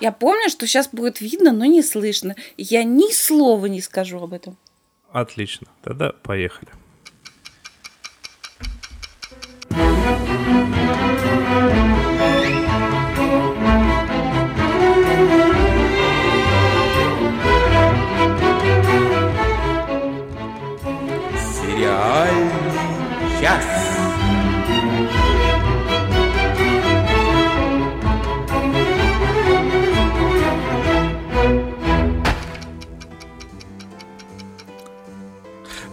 [0.00, 2.36] Я помню, что сейчас будет видно, но не слышно.
[2.56, 4.56] Я ни слова не скажу об этом.
[5.10, 5.66] Отлично.
[5.82, 6.70] Тогда поехали.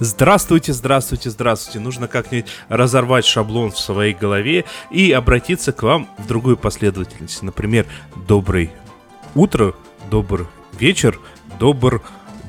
[0.04, 1.80] Здравствуйте, здравствуйте, здравствуйте.
[1.80, 7.42] Нужно как-нибудь разорвать шаблон в своей голове и обратиться к вам в другую последовательность.
[7.42, 7.86] Например,
[8.28, 8.72] добрый
[9.34, 9.74] утро,
[10.12, 10.48] добрый
[10.78, 11.22] вечер,
[11.58, 12.02] добрый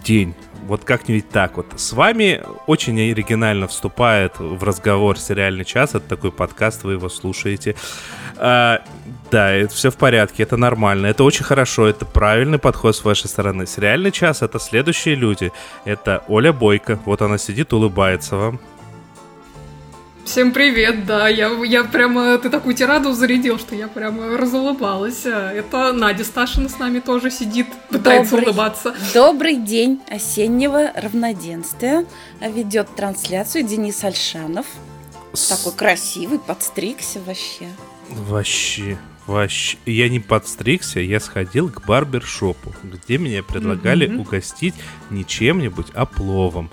[0.05, 0.35] день.
[0.67, 1.67] Вот как-нибудь так вот.
[1.77, 5.91] С вами очень оригинально вступает в разговор «Сериальный час».
[5.91, 7.77] Это такой подкаст, вы его слушаете.
[8.37, 8.83] А,
[9.31, 13.29] да, это все в порядке, это нормально, это очень хорошо, это правильный подход с вашей
[13.29, 13.67] стороны.
[13.67, 15.53] Сериальный час— это следующие люди.
[15.85, 18.61] Это Оля Бойко, вот она сидит, улыбается вам.
[20.25, 25.27] Всем привет, да, я, я прямо, ты такую тираду зарядил, что я прямо разулыбалась.
[25.27, 28.95] Это Надя Сташина с нами тоже сидит, пытается Добрый- улыбаться.
[29.13, 32.07] Добрый день осеннего равноденствия.
[32.41, 34.67] Ведет трансляцию Денис Альшанов.
[35.49, 37.69] Такой красивый, подстригся вообще.
[38.09, 39.77] Вообще, вообще.
[39.85, 44.21] Я не подстригся, я сходил к барбершопу, где меня предлагали Мгм.
[44.21, 44.75] угостить
[45.11, 46.71] не чем-нибудь, а пловом.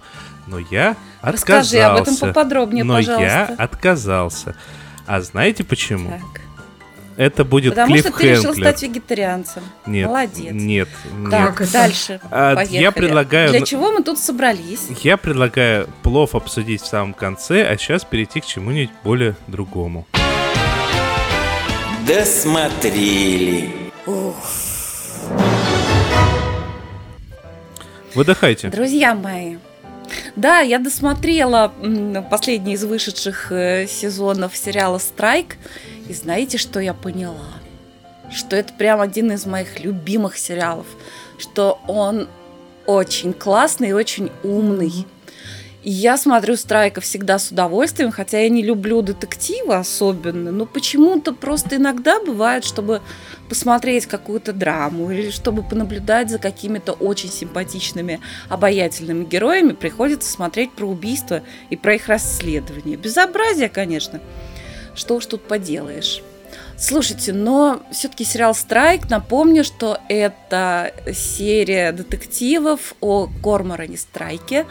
[0.47, 3.55] Но я Расскажи об этом поподробнее, Но я пожалуйста.
[3.63, 4.55] отказался.
[5.05, 6.09] А знаете почему?
[6.09, 6.41] Так.
[7.17, 8.67] Это будет Потому что ты решил клиффхенглер.
[8.73, 9.63] стать вегетарианцем.
[9.85, 10.53] Нет, Молодец.
[10.53, 11.29] нет, нет.
[11.29, 12.19] Так, дальше.
[12.31, 12.77] А, Поехали.
[12.77, 14.87] я предлагаю Для чего мы тут собрались?
[15.03, 20.07] Я предлагаю плов обсудить в самом конце, а сейчас перейти к чему-нибудь более другому.
[22.07, 23.71] Досмотрели.
[28.15, 28.69] Выдыхайте.
[28.69, 29.57] Друзья мои,
[30.35, 31.73] да, я досмотрела
[32.29, 35.57] последний из вышедших э, сезонов сериала «Страйк»,
[36.07, 37.53] и знаете, что я поняла?
[38.31, 40.85] Что это прям один из моих любимых сериалов,
[41.37, 42.27] что он
[42.85, 45.05] очень классный и очень умный.
[45.83, 51.77] Я смотрю «Страйка» всегда с удовольствием, хотя я не люблю детективы особенно, но почему-то просто
[51.77, 53.01] иногда бывает, чтобы
[53.49, 60.85] посмотреть какую-то драму или чтобы понаблюдать за какими-то очень симпатичными, обаятельными героями, приходится смотреть про
[60.85, 61.41] убийства
[61.71, 62.95] и про их расследование.
[62.95, 64.21] Безобразие, конечно.
[64.93, 66.21] Что уж тут поделаешь.
[66.77, 74.67] Слушайте, но все-таки сериал «Страйк», напомню, что это серия детективов о Корморане Страйке,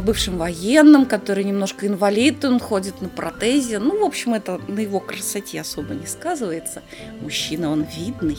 [0.00, 3.78] бывшем военном, который немножко инвалид, он ходит на протезе.
[3.78, 6.82] Ну, в общем, это на его красоте особо не сказывается.
[7.20, 8.38] Мужчина, он видный.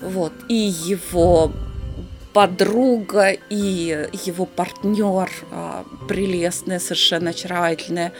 [0.00, 0.32] Вот.
[0.48, 1.52] И его
[2.32, 8.12] подруга, и его партнер а, прелестная, совершенно очаровательная,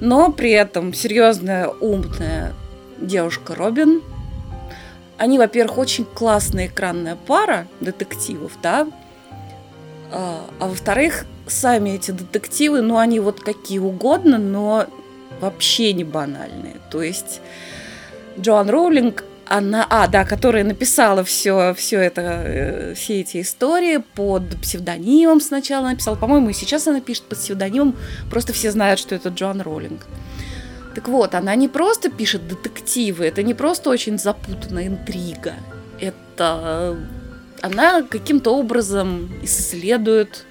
[0.00, 2.54] но при этом серьезная, умная
[2.98, 4.00] девушка Робин.
[5.18, 8.88] Они, во-первых, очень классная экранная пара детективов, да,
[10.10, 14.86] а, а во-вторых, сами эти детективы, ну, они вот какие угодно, но
[15.40, 16.76] вообще не банальные.
[16.90, 17.40] То есть
[18.38, 24.60] Джоан Роулинг, она, а, да, которая написала все, все это, э, все эти истории под
[24.60, 27.96] псевдонимом сначала написала, по-моему, и сейчас она пишет под псевдонимом,
[28.30, 30.06] просто все знают, что это Джоан Роулинг.
[30.94, 35.54] Так вот, она не просто пишет детективы, это не просто очень запутанная интрига,
[35.98, 36.96] это э,
[37.62, 40.44] она каким-то образом исследует,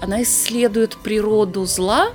[0.00, 2.12] она исследует природу зла,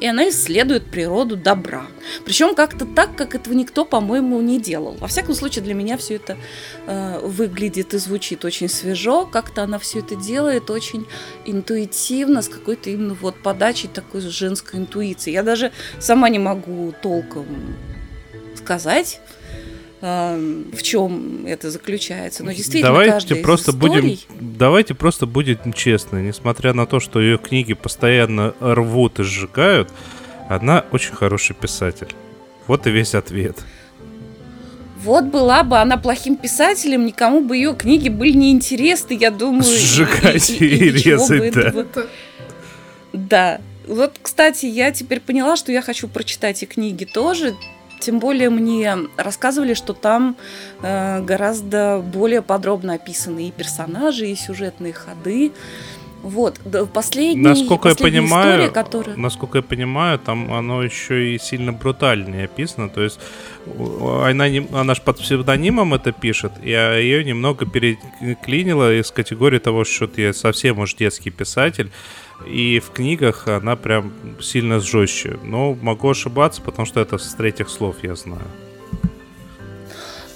[0.00, 1.86] и она исследует природу добра.
[2.24, 4.96] Причем как-то так, как этого никто, по-моему, не делал.
[4.98, 6.38] Во всяком случае, для меня все это
[6.86, 9.26] э, выглядит и звучит очень свежо.
[9.26, 11.06] Как-то она все это делает очень
[11.44, 15.32] интуитивно, с какой-то именно вот подачей такой женской интуиции.
[15.32, 17.46] Я даже сама не могу толком
[18.56, 19.20] сказать,
[20.00, 22.42] в чем это заключается.
[22.42, 27.36] Но действительно, давайте просто будем, историй- давайте просто будем честны, несмотря на то, что ее
[27.38, 29.90] книги постоянно рвут и сжигают,
[30.48, 32.08] она очень хороший писатель.
[32.66, 33.56] Вот и весь ответ.
[35.02, 39.64] Вот была бы она плохим писателем, никому бы ее книги были неинтересны, я думаю.
[39.64, 41.60] и- Сжигать и ничего бы резать, да.
[41.60, 42.08] этого- Это-
[43.12, 43.60] Да.
[43.86, 47.54] Вот, кстати, я теперь поняла, что я хочу прочитать и книги тоже.
[48.00, 50.36] Тем более мне рассказывали, что там
[50.82, 55.52] э, гораздо более подробно описаны и персонажи, и сюжетные ходы.
[56.22, 56.60] Вот,
[56.92, 59.16] последний, насколько я последняя понимаю, история, которая...
[59.16, 62.90] насколько я понимаю, там оно еще и сильно брутальнее описано.
[62.90, 63.18] То есть
[63.66, 69.58] она, не- она же под псевдонимом это пишет, и а, ее немного переклинило из категории
[69.58, 71.90] того, что я совсем уж детский писатель.
[72.46, 75.38] И в книгах она прям сильно жестче.
[75.42, 78.46] Но могу ошибаться, потому что это с третьих слов я знаю.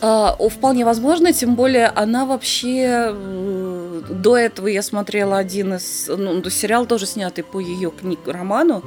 [0.01, 3.15] О, вполне возможно, тем более она вообще
[4.11, 8.85] до этого я смотрела один из, ну, то сериал тоже снятый по ее книг, роману.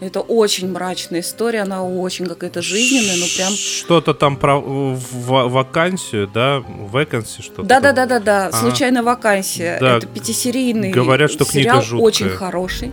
[0.00, 3.52] Это очень мрачная история, она очень какая-то жизненная, ну прям.
[3.52, 6.62] Что-то там про в- вакансию, да?
[6.66, 7.62] Вакансии что-то.
[7.62, 7.94] Да, да, там.
[7.94, 8.46] да, да, да.
[8.48, 8.56] Ага.
[8.56, 9.78] Случайная вакансия.
[9.80, 9.96] Да.
[9.98, 12.06] Это пятисерийный Говорят, что книга сериал, жуткая.
[12.06, 12.92] очень хороший.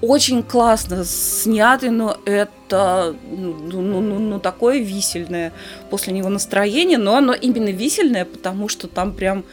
[0.00, 5.52] Очень классно снятый, но это ну, ну, ну, ну, такое висельное
[5.90, 9.44] после него настроение, но оно именно висельное, потому что там прям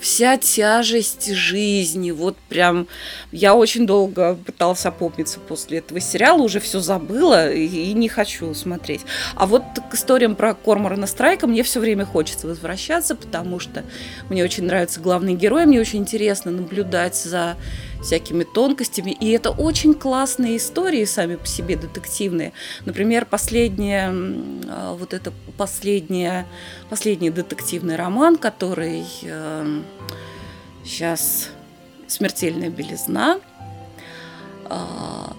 [0.00, 2.86] вся тяжесть жизни, вот прям
[3.32, 9.02] я очень долго пыталась опомниться после этого сериала, уже все забыла и, не хочу смотреть.
[9.34, 13.84] А вот к историям про Корморана Страйка мне все время хочется возвращаться, потому что
[14.28, 17.56] мне очень нравятся главные герои, мне очень интересно наблюдать за
[18.02, 19.10] всякими тонкостями.
[19.10, 22.52] И это очень классные истории сами по себе детективные.
[22.84, 24.12] Например, последняя,
[24.68, 26.46] а, вот это последняя,
[26.90, 29.04] последний детективный роман, который
[30.84, 31.50] сейчас
[32.06, 33.40] «Смертельная белизна».
[34.66, 35.34] А,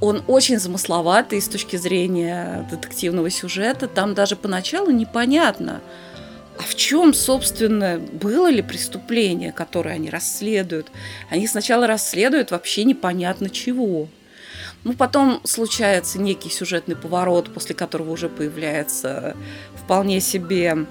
[0.00, 3.86] Он очень замысловатый с точки зрения детективного сюжета.
[3.86, 5.80] Там даже поначалу непонятно,
[6.58, 10.88] а в чем, собственно, было ли преступление, которое они расследуют?
[11.30, 14.08] Они сначала расследуют вообще непонятно чего.
[14.84, 19.36] Ну, потом случается некий сюжетный поворот, после которого уже появляется
[19.76, 20.86] вполне себе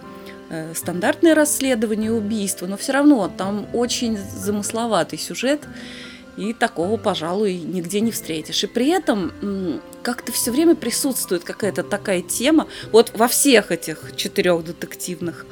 [0.49, 5.61] э, стандартное расследование убийства, но все равно там очень замысловатый сюжет,
[6.37, 8.63] и такого, пожалуй, нигде не встретишь.
[8.63, 12.67] И при этом как-то все время присутствует какая-то такая тема.
[12.91, 15.45] Вот во всех этих четырех детективных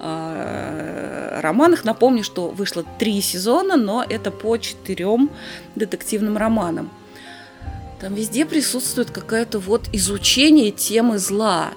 [0.00, 5.30] э, романах, напомню, что вышло три сезона, но это по четырем
[5.76, 6.90] детективным романам.
[8.00, 11.70] Там везде присутствует какое-то вот изучение темы зла.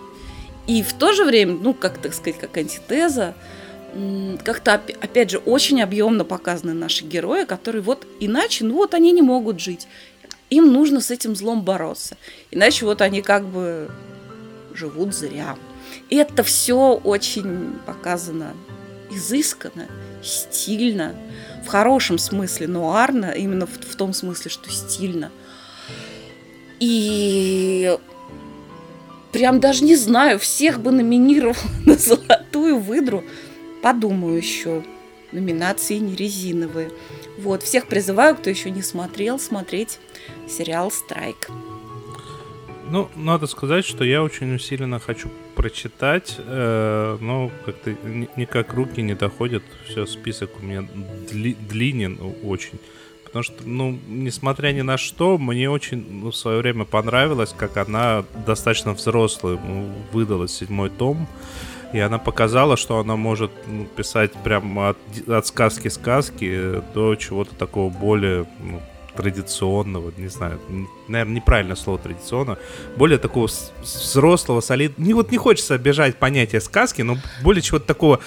[0.66, 3.36] И в то же время, ну, как так сказать, как антитеза,
[4.44, 9.12] как-то, опя- опять же, очень объемно показаны наши герои, которые вот иначе, ну вот они
[9.12, 9.88] не могут жить.
[10.50, 12.18] Им нужно с этим злом бороться.
[12.52, 13.90] Иначе вот они как бы
[14.74, 15.58] живут зря.
[16.10, 18.54] И это все очень показано
[19.10, 19.88] изысканно,
[20.24, 21.16] стильно,
[21.64, 25.32] в хорошем смысле нуарно, именно в, в том смысле, что стильно.
[26.80, 27.98] И
[29.32, 31.56] прям даже не знаю, всех бы номинировал
[31.86, 33.24] на золотую выдру.
[33.82, 34.84] Подумаю еще.
[35.32, 36.92] Номинации не резиновые.
[37.38, 40.00] Вот, всех призываю, кто еще не смотрел, смотреть
[40.48, 41.50] сериал «Страйк».
[42.90, 49.02] Ну, надо сказать, что я очень усиленно хочу прочитать, э, но как-то ни- никак руки
[49.02, 49.64] не доходят.
[49.88, 50.88] Все, список у меня
[51.30, 52.80] дли- длинен очень.
[53.26, 57.76] Потому что, ну, несмотря ни на что, мне очень ну, в свое время понравилось, как
[57.76, 61.28] она достаточно взрослая ну, выдала седьмой том.
[61.94, 64.98] И она показала, что она может ну, писать прям от,
[65.28, 68.82] от сказки-сказки до чего-то такого более ну,
[69.18, 70.60] традиционного, не знаю,
[71.08, 72.58] наверное, неправильное слово традиционно,
[72.96, 73.50] более такого
[73.82, 75.08] взрослого, солидного.
[75.08, 78.20] Не, вот не хочется обижать понятие сказки, но более чего-то такого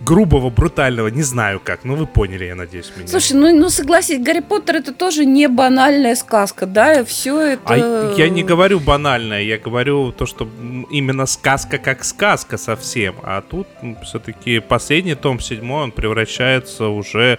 [0.00, 1.84] грубого, брутального, не знаю как.
[1.84, 3.08] Ну, вы поняли, я надеюсь, меня.
[3.08, 7.62] Слушай, ну, ну согласись, Гарри Поттер это тоже не банальная сказка, да, все это...
[7.66, 10.48] А я не говорю банальное, я говорю то, что
[10.90, 13.16] именно сказка как сказка совсем.
[13.22, 13.66] А тут
[14.04, 17.38] все-таки последний том, седьмой, он превращается уже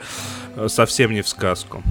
[0.55, 1.83] э, совсем не в сказку.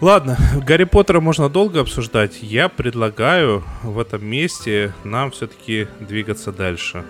[0.00, 2.38] Ладно, Гарри Поттера можно долго обсуждать.
[2.42, 7.04] Я предлагаю в этом месте нам все-таки двигаться дальше.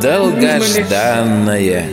[0.00, 1.88] Долгожданное.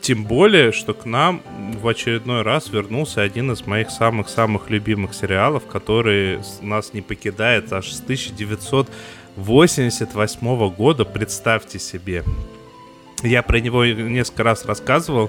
[0.00, 1.42] Тем более, что к нам
[1.82, 7.90] в очередной раз вернулся один из моих самых-самых любимых сериалов, который нас не покидает аж
[7.90, 12.22] с 1988 года, представьте себе.
[13.24, 15.28] Я про него несколько раз рассказывал.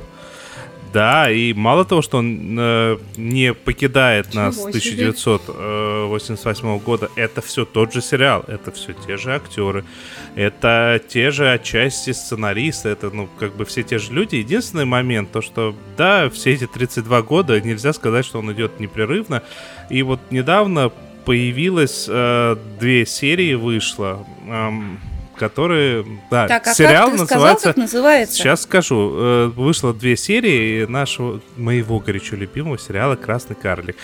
[0.98, 5.10] Да, и мало того, что он э, не покидает нас с Ничего себе.
[5.10, 9.86] 1988 года, это все тот же сериал, это все те же актеры,
[10.34, 14.38] это те же отчасти сценаристы, это, ну, как бы все те же люди.
[14.38, 19.44] Единственный момент, то, что, да, все эти 32 года нельзя сказать, что он идет непрерывно.
[19.92, 20.92] И вот недавно
[21.26, 25.00] появилось э, две серии вышло, эм,
[25.38, 27.68] которые, да, Так, а сериал как ты сказал, называется.
[27.68, 28.36] как называется?
[28.36, 29.14] Сейчас скажу.
[29.16, 33.96] Э, Вышло две серии нашего моего горячо любимого сериала Красный карлик.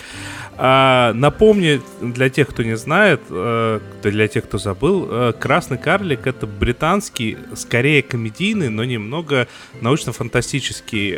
[0.56, 6.26] А, напомню для тех, кто не знает, э, для тех, кто забыл, э, Красный карлик
[6.26, 9.48] это британский, скорее комедийный, но немного
[9.80, 11.10] научно-фантастический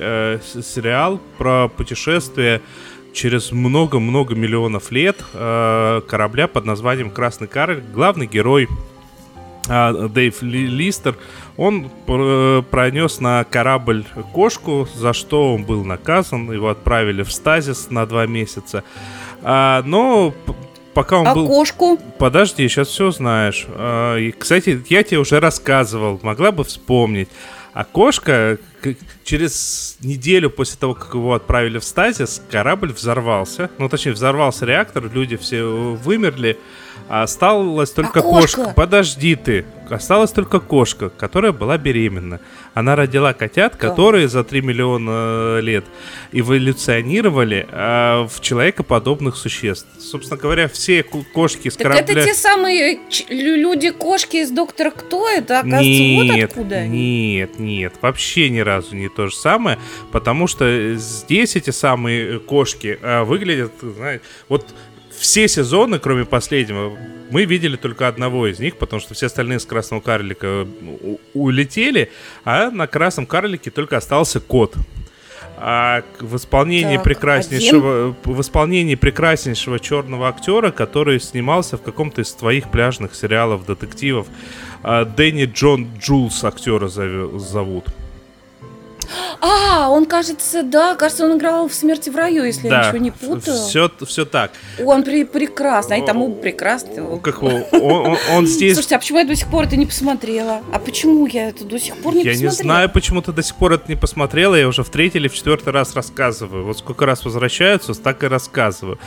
[0.63, 2.63] сериал про путешествие
[3.13, 7.85] через много-много миллионов лет корабля под названием Красный карлик.
[7.93, 8.69] Главный герой
[9.69, 11.17] Дэйв Ли- Листер,
[11.57, 17.91] он пр- пронес на корабль кошку, за что он был наказан, его отправили в стазис
[17.91, 18.85] на два месяца.
[19.43, 20.33] А, но
[20.95, 21.47] пока он А был...
[21.47, 21.99] кошку?
[22.19, 23.67] Подожди, сейчас все знаешь.
[23.69, 27.29] А, и, кстати, я тебе уже рассказывал, могла бы вспомнить.
[27.73, 33.71] А кошка к- через неделю после того, как его отправили в стазис, корабль взорвался.
[33.79, 36.59] Ну, точнее, взорвался реактор, люди все вымерли.
[37.09, 38.57] А осталась только А кошка?
[38.65, 38.75] кошка.
[38.75, 39.65] Подожди ты.
[39.91, 42.41] Осталась только кошка, которая была беременна.
[42.75, 45.85] Она родила котят, которые за 3 миллиона лет
[46.33, 49.87] эволюционировали а, в человекоподобных существ.
[50.01, 52.15] Собственно говоря, все кошки с Так корабля...
[52.15, 55.29] это те самые люди-кошки из Доктора Кто?
[55.29, 57.35] Это, оказывается, вот Нет, откуда они?
[57.37, 59.79] нет, нет, вообще ни разу не то же самое,
[60.13, 64.67] потому что здесь эти самые кошки а, выглядят, знаете, вот
[65.19, 66.97] все сезоны, кроме последнего,
[67.31, 70.67] мы видели только одного из них, потому что все остальные с красного карлика
[71.03, 72.11] у- улетели,
[72.45, 74.75] а на красном карлике только остался кот.
[75.59, 82.31] А в исполнении Так, прекраснейшего, в исполнении прекраснейшего черного актера, который снимался в каком-то из
[82.33, 84.27] твоих пляжных сериалов детективов,
[84.83, 87.87] Дэнни Джон Джулс актера зовут.
[89.41, 93.11] А, он, кажется, да, кажется, он играл в «Смерти в раю», если я ничего не
[93.11, 93.57] путаю.
[93.57, 94.51] Все, все так.
[94.85, 97.19] Он при- прекрасный, они там оба прекрасные.
[97.21, 98.75] Как он, он- он здесь.
[98.75, 100.63] Слушайте, а почему я до сих пор это не посмотрела?
[100.73, 102.53] А почему я это до сих пор не я не посмотрела?
[102.75, 104.55] знаю, почему ты до сих пор это не посмотрела.
[104.55, 106.65] Я уже в третий или в четвертый раз рассказываю.
[106.65, 108.99] Вот сколько раз возвращаются, так и рассказываю.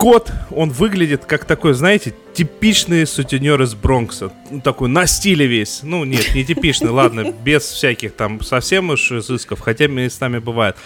[0.00, 4.32] Кот, он выглядит как такой, знаете, типичный сутенер из Бронкса.
[4.50, 5.80] Ну, такой на стиле весь.
[5.82, 10.76] Ну, нет, не типичный, ладно, без всяких там совсем уж изысков, хотя местами бывает.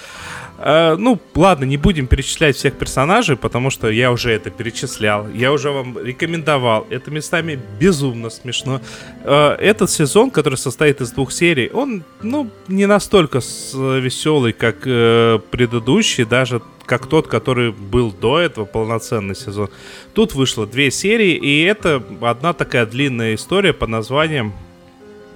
[0.56, 5.52] А, ну, ладно, не будем перечислять всех персонажей, потому что я уже это перечислял, я
[5.52, 6.87] уже вам рекомендовал.
[6.90, 8.80] Это местами безумно смешно.
[9.25, 15.40] А, этот сезон, который состоит из двух серий, он, ну, не настолько веселый, как э,
[15.50, 19.70] предыдущий, даже как тот, который был до этого, полноценный сезон.
[20.12, 24.52] Тут вышло две серии, и это одна такая длинная история под названием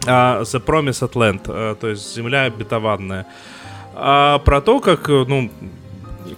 [0.06, 3.26] а, The Promised Land, то есть земля обетованная.
[4.00, 5.50] А, про то, как, э, ну,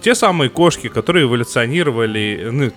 [0.01, 2.71] те самые кошки, которые эволюционировали, ну,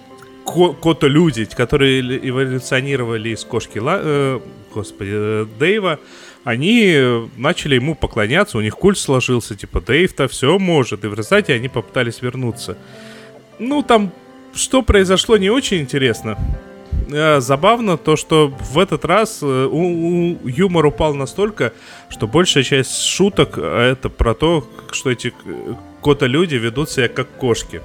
[0.44, 4.40] ко- кото-люди, которые эволюционировали из кошки, Ла- э,
[4.74, 5.98] господи, э, Дэйва,
[6.44, 11.14] они э, начали ему поклоняться, у них культ сложился, типа, Дэйв-то все может, и в
[11.14, 12.76] результате они попытались вернуться.
[13.58, 14.12] Ну, там,
[14.54, 16.36] что произошло, не очень интересно.
[17.10, 21.72] Э, Забавно то, что в этот раз э, у, у- юмор упал настолько,
[22.08, 27.28] что большая часть шуток э, это про то, что эти э, кота-люди ведут себя как
[27.28, 27.82] кошки.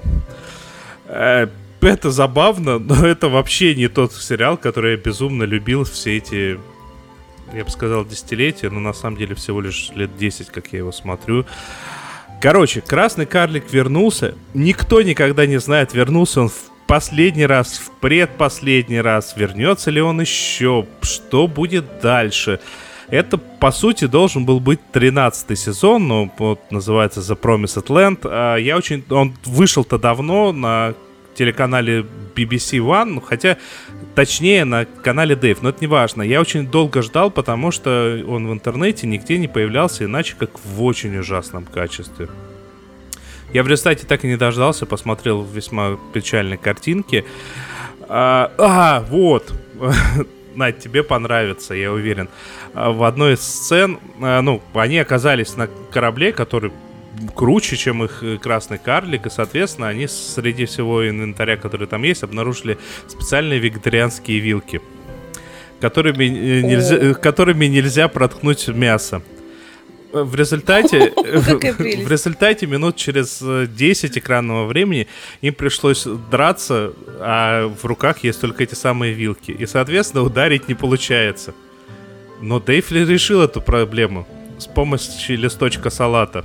[1.06, 6.58] Это забавно, но это вообще не тот сериал, который я безумно любил все эти,
[7.54, 10.92] я бы сказал, десятилетия, но на самом деле всего лишь лет 10, как я его
[10.92, 11.46] смотрю.
[12.40, 14.34] Короче, красный карлик вернулся.
[14.54, 20.20] Никто никогда не знает, вернулся он в последний раз, в предпоследний раз, вернется ли он
[20.20, 22.58] еще, что будет дальше.
[23.10, 28.18] Это, по сути, должен был быть 13 сезон, но вот называется The Promised Land.
[28.24, 29.04] А я очень...
[29.08, 30.94] Он вышел-то давно на
[31.36, 32.04] телеканале
[32.34, 33.56] BBC One, ну, хотя
[34.16, 36.22] точнее на канале Dave, но это не важно.
[36.22, 40.82] Я очень долго ждал, потому что он в интернете нигде не появлялся, иначе как в
[40.82, 42.28] очень ужасном качестве.
[43.52, 47.24] Я в результате так и не дождался, посмотрел весьма печальные картинки.
[48.08, 49.52] А, а, вот.
[50.54, 52.28] Надь, тебе понравится, я уверен.
[52.74, 56.72] А, В одной из сцен, а, ну, они оказались на корабле, который
[57.34, 62.22] круче, чем их э, красный карлик, и, соответственно, они среди всего инвентаря, который там есть,
[62.22, 62.78] обнаружили
[63.08, 64.80] специальные вегетарианские вилки,
[65.80, 69.22] которыми э, нельзя, э, которыми нельзя проткнуть мясо.
[70.12, 71.12] Э, В результате,
[71.78, 72.04] прелесть.
[72.04, 75.06] в результате минут через э, 10 экранного времени
[75.40, 79.50] им пришлось драться, а в руках есть только эти самые вилки.
[79.52, 81.54] И, соответственно, ударить не получается.
[82.40, 84.26] Но Дейфли решил эту проблему
[84.58, 86.44] с помощью листочка салата.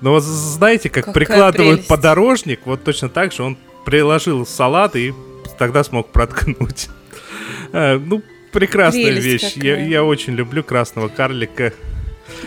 [0.00, 1.88] Но вот знаете, как Какая прикладывают прелесть.
[1.88, 5.12] подорожник, вот точно так же он приложил салат и
[5.58, 6.88] тогда смог проткнуть.
[7.72, 9.56] Э, ну, прекрасная Прелесть вещь.
[9.56, 11.72] Я, я очень люблю красного карлика.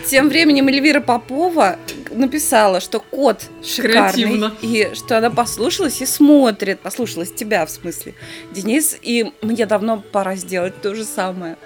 [0.08, 1.76] Тем временем Эльвира Попова
[2.10, 3.92] написала, что кот шикарный,
[4.24, 4.52] Креативно.
[4.62, 8.14] и что она послушалась и смотрит, послушалась тебя в смысле,
[8.52, 11.56] Денис, и мне давно пора сделать то же самое.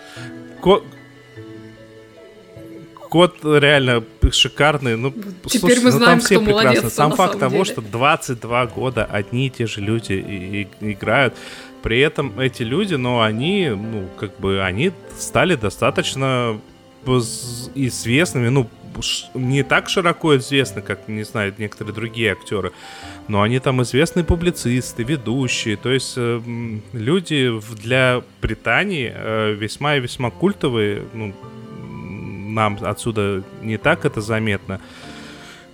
[0.62, 0.82] Ко-
[3.10, 4.96] Кот реально шикарный.
[4.96, 5.10] Ну,
[5.46, 6.70] Теперь слушай, мы ну, знаем, там все кто прекрасно.
[6.74, 7.64] молодец, Сам факт того, деле.
[7.64, 11.34] что 22 года одни и те же люди и- и- играют.
[11.82, 16.60] При этом эти люди, ну, они, ну, как бы, они стали достаточно
[17.16, 18.68] известными, ну,
[19.34, 22.72] не так широко известны, как, не знаю, некоторые другие актеры,
[23.28, 26.40] но они там известные публицисты, ведущие, то есть э,
[26.92, 31.34] люди для Британии э, весьма и весьма культовые, ну,
[32.48, 34.80] нам отсюда не так это заметно.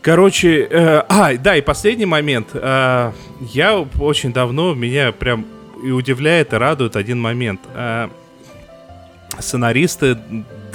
[0.03, 2.49] Короче, э, а, да, и последний момент.
[2.53, 5.47] Э, я очень давно, меня прям
[5.83, 7.61] и удивляет, и радует один момент.
[7.75, 8.09] Э,
[9.39, 10.19] сценаристы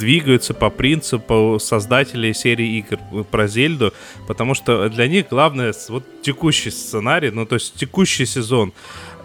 [0.00, 2.98] двигаются по принципу создателей серии игр
[3.30, 3.92] про Зельду,
[4.26, 8.72] потому что для них главное вот текущий сценарий, ну то есть текущий сезон.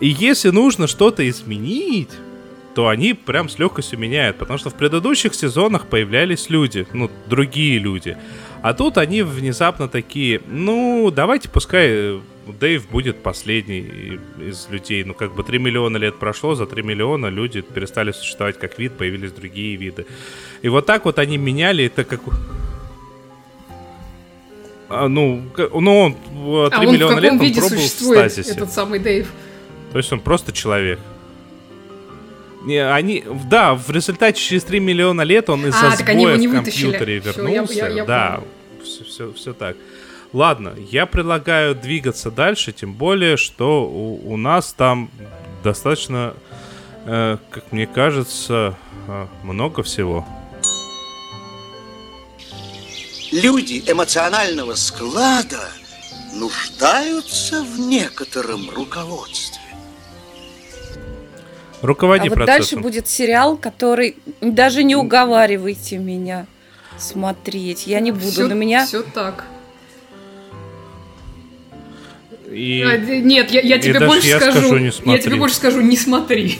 [0.01, 2.11] И если нужно что-то изменить,
[2.75, 7.79] то они прям с легкостью меняют, потому что в предыдущих сезонах появлялись люди, ну, другие
[7.79, 8.17] люди.
[8.61, 15.03] А тут они внезапно такие, ну, давайте пускай э, Дэйв будет последний из людей.
[15.03, 18.93] Ну, как бы 3 миллиона лет прошло, за 3 миллиона люди перестали существовать как вид,
[18.97, 20.05] появились другие виды.
[20.61, 22.21] И вот так вот они меняли это как...
[24.89, 26.19] А, ну, ну, он 3
[26.71, 28.51] А он в миллиона лет он виде пробовал в существует, стазисе.
[28.51, 29.31] этот самый Дэйв?
[29.91, 30.99] То есть он просто человек.
[32.65, 36.47] Не, они, да, в результате через 3 миллиона лет он из-за А, они его сбоя
[36.49, 36.91] в вытащили.
[36.91, 37.73] компьютере Всё, я- вернулся.
[37.73, 38.41] я- я да,
[38.83, 39.75] все, все, так.
[40.35, 45.09] Ладно, я предлагаю двигаться дальше, тем более, что у, у нас там
[45.63, 46.33] достаточно,
[47.05, 48.75] э, как мне кажется,
[49.07, 50.27] э, много всего.
[53.31, 55.69] Люди эмоционального склада
[56.33, 59.61] нуждаются в некотором руководстве.
[61.81, 62.57] Руководи а вот процессом.
[62.57, 66.45] дальше будет сериал, который даже не уговаривайте меня
[66.97, 67.87] смотреть.
[67.87, 68.31] Я не буду.
[68.31, 69.45] Всё- На меня всё так.
[72.55, 74.59] И А, нет, я, я тебе больше я скажу.
[74.59, 75.21] скажу, не я смотри.
[75.21, 76.57] тебе больше скажу, не смотри.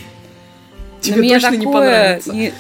[0.97, 2.33] на Тебе меня точно не понравится.
[2.33, 2.53] не-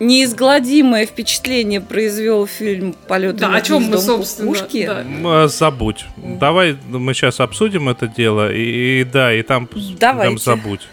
[0.00, 4.86] неизгладимое впечатление произвел фильм «Полет Да, о чем мы, собственно, кукушки».
[4.86, 5.04] да.
[5.44, 6.04] Э, Забудь.
[6.16, 8.52] Давай мы сейчас обсудим это дело.
[8.52, 10.28] И, и да, и там, Давайте.
[10.28, 10.88] там забудь.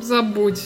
[0.00, 0.60] Забудь.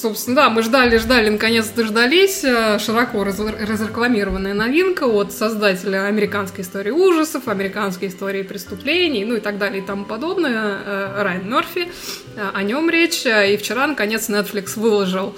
[0.00, 2.42] Собственно, да, мы ждали, ждали, наконец дождались.
[2.42, 9.40] Э, Широко раз- разрекламированная новинка от создателя американской истории ужасов, американской истории преступлений, ну и
[9.40, 11.88] так далее и тому подобное, э, Райан Мерфи.
[12.36, 13.26] Э, О нем речь.
[13.26, 15.36] И вчера, наконец, Netflix выложил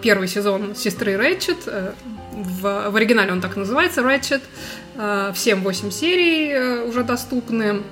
[0.00, 1.58] первый сезон «Сестры Рэтчет».
[1.66, 4.40] В, в оригинале он так называется, Рэтчет.
[5.34, 7.82] Всем 8 серий уже доступны.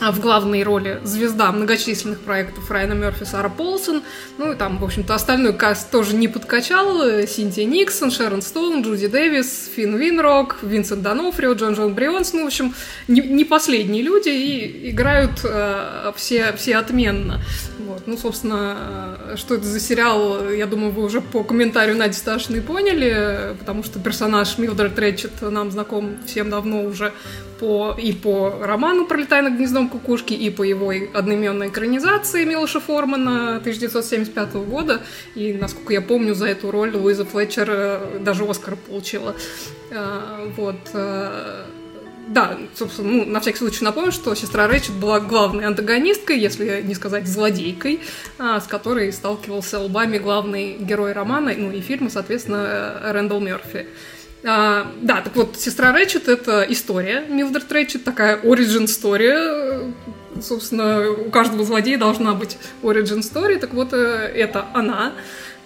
[0.00, 4.02] В главной роли звезда многочисленных проектов Райана Мерфи, Сара Полсон.
[4.38, 7.02] Ну и там, в общем-то, остальной каст тоже не подкачал.
[7.26, 12.32] Синтия Никсон, Шерон Стоун, Джуди Дэвис, Финн Винрок, Винсент Донофрио, Джон Джон Брионс.
[12.32, 12.74] Ну, в общем,
[13.08, 17.40] не, не последние люди и играют э, все, все отменно.
[17.80, 18.06] Вот.
[18.06, 22.60] Ну, собственно, э, что это за сериал, я думаю, вы уже по комментарию Нади Сташиной
[22.60, 27.12] поняли, потому что персонаж Милдред Рэтчет нам знаком всем давно уже
[27.58, 33.56] по, и по роману «Пролетая над гнездом кукушки», и по его одноименной экранизации Милоша Формана
[33.56, 35.00] 1975 года.
[35.34, 39.34] И, насколько я помню, за эту роль Луиза Флетчер э, даже Оскар получила.
[39.90, 40.76] Э, Вот.
[40.94, 41.64] э,
[42.28, 46.94] Да, собственно, ну, на всякий случай напомню, что сестра Рэйчет была главной антагонисткой, если не
[46.94, 48.00] сказать злодейкой,
[48.38, 53.86] с которой сталкивался лбами главный герой романа, ну и фильма, соответственно, Рэндалл Мерфи.
[54.44, 57.24] А, да, так вот, сестра Рэчет— это история.
[57.28, 59.92] Милдред Рэчет— такая origin story.
[60.40, 63.58] Собственно, у каждого злодея должна быть origin story.
[63.58, 65.12] Так вот, э, это она.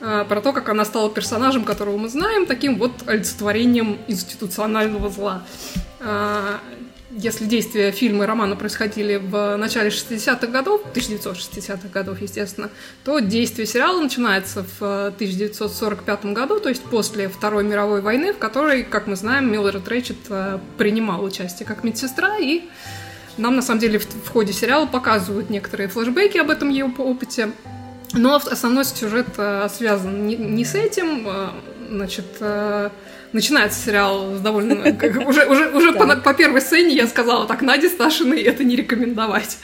[0.00, 5.42] А, Про то, как она стала персонажем, которого мы знаем, таким вот олицетворением институционального зла.
[7.14, 12.70] Если действия фильма и романа происходили в начале 60-х годов, 1960-х годов, естественно,
[13.04, 18.38] то действие сериала начинается в э, 1945 году, то есть после Второй мировой войны, в
[18.38, 22.62] которой, как мы знаем, Милдред Рэчет э, принимал участие как медсестра, и
[23.36, 27.52] нам, на самом деле, в, ходе сериала показывают некоторые флешбеки об этом ее опыте.
[28.14, 31.26] Но основной сюжет э, связан не, с этим.
[31.26, 31.48] э,
[31.90, 32.90] значит, э,
[33.32, 34.74] начинается сериал с довольно...
[35.26, 39.58] Уже, уже, уже по, по первой сцене я сказала, так, Наде Сташиной это не рекомендовать.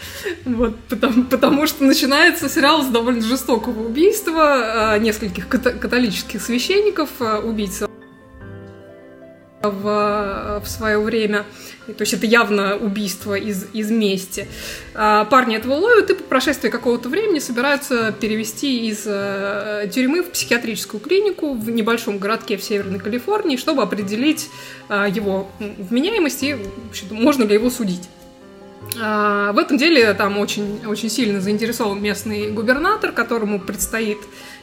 [0.44, 7.38] Вот, потому, потому что начинается сериал с довольно жестокого убийства э, нескольких католических священников, э,
[7.38, 7.88] убийца
[9.62, 11.44] в, в свое время.
[11.86, 14.46] То есть это явно убийство из, из мести.
[14.94, 20.30] А парни этого ловят и по прошествии какого-то времени собираются перевести из э, тюрьмы в
[20.30, 24.50] психиатрическую клинику в небольшом городке в Северной Калифорнии, чтобы определить
[24.88, 26.56] э, его вменяемость и
[27.10, 28.08] можно ли его судить.
[29.00, 34.18] А, в этом деле там очень, очень сильно заинтересован местный губернатор, которому предстоит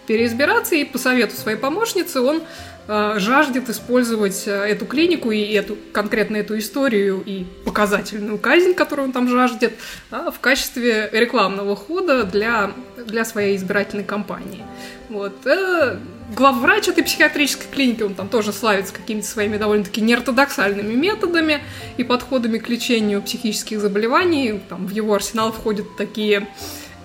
[0.08, 5.78] переизбираться, и по совету своей помощницы он Э, жаждет использовать э, эту клинику и эту,
[5.92, 9.74] конкретно эту историю и показательную казнь, которую он там жаждет,
[10.12, 12.72] в качестве рекламного хода для,
[13.06, 14.64] для своей избирательной кампании.
[15.10, 15.46] Вот.
[15.46, 15.98] Э,
[16.36, 21.62] главврач этой психиатрической клиники, он там тоже славится какими-то своими довольно-таки неортодоксальными методами
[21.98, 24.60] и подходами к лечению психических заболеваний.
[24.70, 26.48] Там в его арсенал входят такие,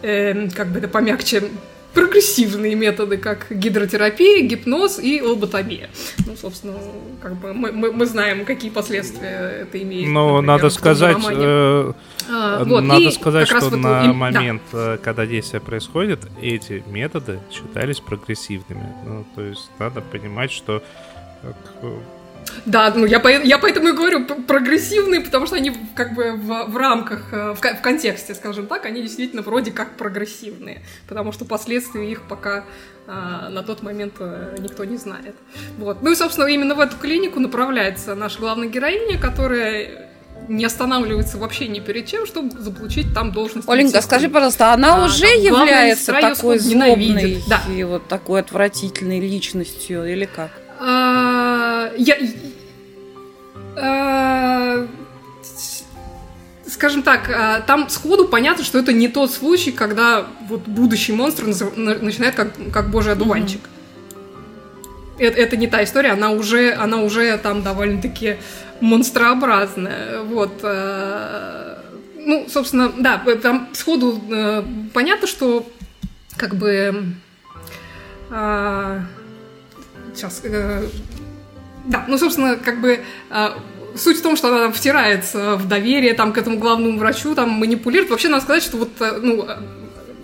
[0.03, 1.45] э, как бы это помягче,
[1.95, 5.91] прогрессивные методы, как гидротерапия, гипноз и лоботомия.
[6.27, 6.75] Ну, собственно,
[7.23, 10.09] как бы мы, мы, мы знаем, какие последствия это имеет.
[10.09, 11.93] Но например, надо сказать, э,
[12.29, 14.95] а, вот, надо сказать, что вот на им, момент, да.
[14.95, 18.95] Э, когда действие происходит, эти методы считались прогрессивными.
[19.05, 20.83] Ну, то есть надо понимать, что
[22.65, 26.71] да, ну я, по, я поэтому и говорю прогрессивные, потому что они как бы в,
[26.71, 31.45] в рамках, э, в, в контексте, скажем так, они действительно вроде как прогрессивные, потому что
[31.45, 32.65] последствия их пока
[33.07, 35.35] а, на тот момент а, никто не знает.
[35.79, 36.03] Вот.
[36.03, 40.11] Ну и, собственно, именно в эту клинику направляется наша главная героиня, которая
[40.49, 43.69] не останавливается вообще ни перед чем, чтобы заполучить там должность.
[43.69, 47.63] Оленька, скажи, пожалуйста, она а, уже является такой злобной да.
[47.73, 50.51] и вот такой отвратительной личностью или как?
[50.79, 51.30] А,
[51.97, 52.17] я,
[53.77, 54.87] а,
[56.67, 61.47] скажем так, а, там сходу понятно, что это не тот случай, когда вот будущий монстр
[61.47, 63.61] начинает как, как божий одуванчик.
[63.61, 65.25] Mm-hmm.
[65.25, 68.37] Это, это не та история, она уже, она уже там довольно-таки
[68.81, 70.23] монстрообразная.
[70.23, 70.63] Вот.
[72.23, 74.63] Ну, собственно, да, там сходу э,
[74.95, 75.67] понятно, что
[76.37, 77.05] как бы
[80.15, 80.43] сейчас...
[81.87, 83.01] Да, ну, собственно, как бы...
[83.31, 83.49] Э,
[83.97, 87.51] суть в том, что она там втирается в доверие там, к этому главному врачу, там
[87.51, 88.11] манипулирует.
[88.11, 89.57] Вообще, надо сказать, что вот, э, ну, э,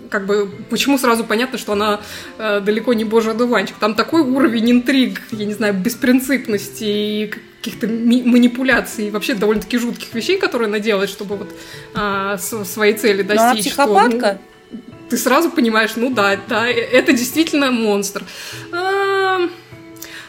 [0.09, 1.99] как бы, почему сразу понятно, что она
[2.37, 3.75] э, далеко не божий одуванчик.
[3.77, 10.37] Там такой уровень интриг, я не знаю, беспринципности и каких-то манипуляций, вообще довольно-таки жутких вещей,
[10.37, 11.53] которые она делает, чтобы вот
[11.95, 13.37] э, своей цели достичь.
[13.37, 14.17] Но она психопатка?
[14.17, 14.39] Что,
[14.71, 18.23] ну, ты сразу понимаешь, ну да, да, это действительно монстр.
[18.71, 18.96] А,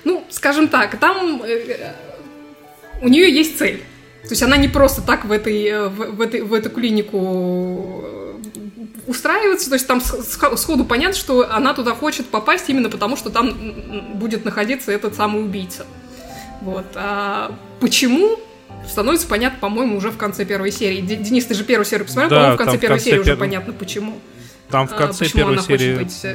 [0.09, 1.93] ну, скажем так, там э,
[3.03, 3.83] у нее есть цель.
[4.23, 8.05] То есть она не просто так в, этой, э, в, в, этой, в эту клинику
[8.05, 8.35] э,
[9.07, 13.55] устраивается, то есть там сходу понятно, что она туда хочет попасть именно потому, что там
[14.15, 15.85] будет находиться этот самый убийца.
[16.63, 16.87] Вот.
[16.95, 18.39] А почему?
[18.89, 21.03] Становится понятно, по-моему, уже в конце первой серии.
[21.03, 23.33] Денис, ты же первую серию посмотрел, да, по-моему, в конце первой в конце серии пер...
[23.33, 24.19] уже понятно, почему.
[24.71, 25.97] Там в а, конце а, первой серии...
[25.97, 26.27] Быть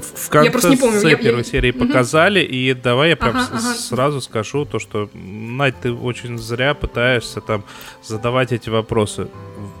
[0.00, 1.00] в конце я просто не помню.
[1.08, 1.44] Я, первой я...
[1.44, 1.86] серии угу.
[1.86, 3.74] показали, и давай я прям ага, ага.
[3.74, 7.64] сразу скажу то, что, Надь, ты очень зря пытаешься там
[8.02, 9.28] задавать эти вопросы.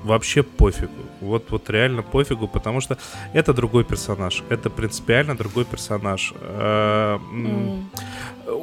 [0.02, 0.92] Вообще пофигу.
[1.20, 2.98] Вот, вот реально пофигу, потому что
[3.32, 4.42] это другой персонаж.
[4.48, 6.32] Это принципиально другой персонаж.
[6.40, 7.84] Mm.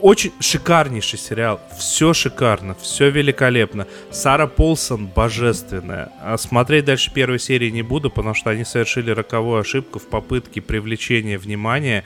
[0.01, 1.61] Очень шикарнейший сериал.
[1.77, 3.87] Все шикарно, все великолепно.
[4.11, 6.11] Сара Полсон божественная.
[6.21, 10.61] А смотреть дальше первой серии не буду, потому что они совершили роковую ошибку в попытке
[10.61, 12.03] привлечения внимания.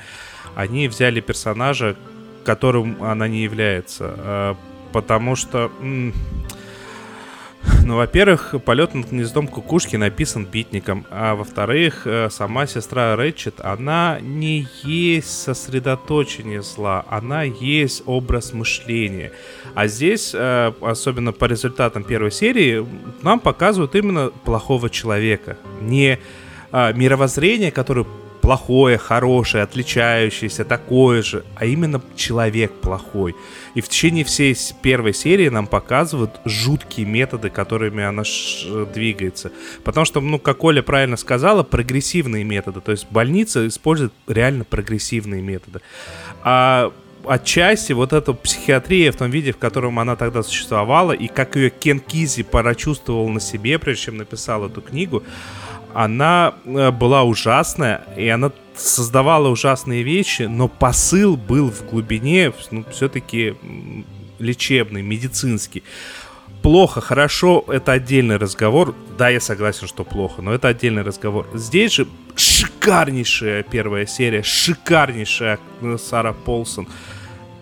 [0.56, 1.96] Они взяли персонажа,
[2.46, 4.14] которым она не является.
[4.18, 4.56] А,
[4.92, 5.72] потому что...
[7.86, 14.20] Ну, во-первых, полет над гнездом кукушки написан битником, а во-вторых, э, сама сестра Рэтчет, она
[14.22, 19.32] не есть сосредоточение зла, она есть образ мышления.
[19.76, 22.86] А здесь, э, особенно по результатам первой серии,
[23.22, 26.20] нам показывают именно плохого человека, не
[26.72, 28.06] а, мировоззрение, которое
[28.44, 33.36] плохое, хорошее, отличающееся, такое же, а именно человек плохой.
[33.74, 38.24] И в течение всей первой серии нам показывают жуткие методы, которыми она
[38.94, 39.54] двигается.
[39.86, 42.82] Потому что, ну, как Оля правильно сказала, прогрессивные методы.
[42.82, 45.80] То есть больница использует реально прогрессивные методы.
[46.44, 46.92] А
[47.26, 51.70] отчасти вот эта психиатрия в том виде, в котором она тогда существовала, и как ее
[51.70, 55.24] Кен Кизи прочувствовал на себе, прежде чем написал эту книгу,
[55.94, 62.84] она э, была ужасная, и она создавала ужасные вещи, но посыл был в глубине ну,
[62.92, 63.56] все-таки
[64.40, 65.84] лечебный, медицинский.
[66.62, 68.96] Плохо, хорошо, это отдельный разговор.
[69.18, 71.48] Да, я согласен, что плохо, но это отдельный разговор.
[71.54, 75.60] Здесь же шикарнейшая первая серия, шикарнейшая
[75.98, 76.88] Сара Полсон.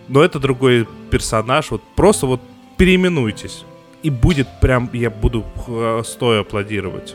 [0.08, 1.70] Но это другой персонаж.
[1.70, 2.40] Вот просто вот
[2.76, 3.64] переименуйтесь.
[4.02, 7.14] И будет прям, я буду э, стоя аплодировать.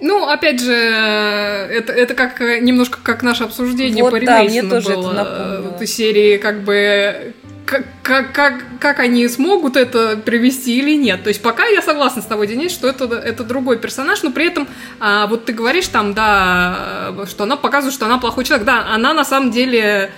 [0.00, 4.94] Ну, опять же, это, это как немножко как наше обсуждение вот, по да, мне тоже
[4.94, 5.12] было.
[5.12, 5.74] это напомнило.
[5.76, 7.34] Этой серии, как бы,
[7.66, 11.22] как, как, как, как они смогут это привести или нет.
[11.22, 14.46] То есть пока я согласна с тобой, Денис, что это, это другой персонаж, но при
[14.46, 18.66] этом, а, вот ты говоришь там, да, что она показывает, что она плохой человек.
[18.66, 20.10] Да, она на самом деле,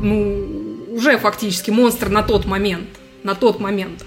[0.00, 2.88] ну, уже фактически монстр на тот момент.
[3.22, 4.04] На тот момент.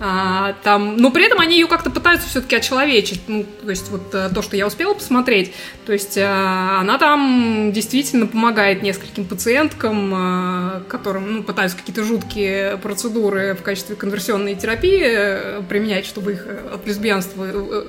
[0.00, 3.22] А, там, но при этом они ее как-то пытаются все-таки очеловечить.
[3.28, 5.52] Ну, то есть вот э, то, что я успела посмотреть,
[5.86, 12.76] то есть а, она там действительно помогает нескольким пациенткам, а, которым ну, пытаются какие-то жуткие
[12.78, 17.44] процедуры в качестве конверсионной терапии применять, чтобы их от лесбиянства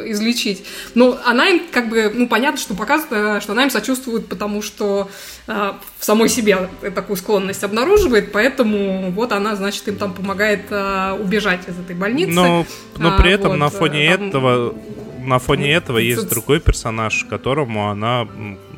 [0.10, 0.63] излечить.
[0.94, 5.10] Но она им как бы, ну понятно, что показывает, что она им сочувствует, потому что
[5.48, 11.80] в самой себе такую склонность обнаруживает, поэтому вот она, значит, им там помогает убежать из
[11.80, 12.31] этой больницы.
[12.31, 12.65] Но,
[12.97, 14.27] но при а, этом вот, на фоне там...
[14.27, 14.75] этого
[15.25, 18.27] на фоне этого есть другой персонаж, которому она,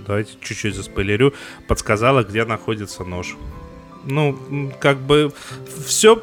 [0.08, 1.34] давайте чуть-чуть заспойлерю,
[1.67, 3.36] подсказала, где находится нож.
[4.06, 5.34] Ну, как бы
[5.86, 6.15] все,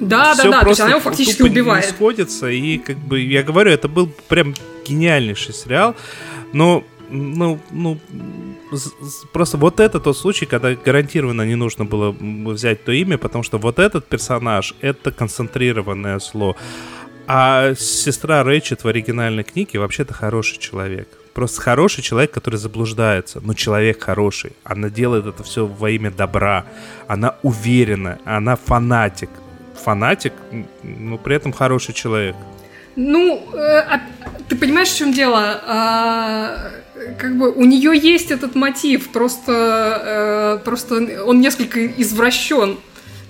[0.00, 1.86] да, все да, да, то есть она его фактически убивает.
[1.86, 4.54] сходится, и как бы, я говорю, это был прям
[4.86, 5.96] гениальнейший сериал,
[6.52, 7.98] но ну, ну,
[9.32, 13.58] просто вот это тот случай, когда гарантированно не нужно было взять то имя, потому что
[13.58, 16.56] вот этот персонаж— это концентрированное зло.
[17.28, 21.08] А сестра Рэйчет в оригинальной книге вообще-то хороший человек.
[21.34, 24.52] Просто хороший человек, который заблуждается, но человек хороший.
[24.64, 26.64] Она делает это все во имя добра.
[27.08, 29.28] Она уверена, она фанатик.
[29.84, 30.32] Фанатик,
[30.82, 32.36] но при этом хороший человек.
[32.96, 34.00] Ну, э, а,
[34.48, 35.60] ты понимаешь, в чем дело?
[35.66, 36.70] А,
[37.18, 42.76] как бы у нее есть этот мотив, просто, э, просто он несколько извращен.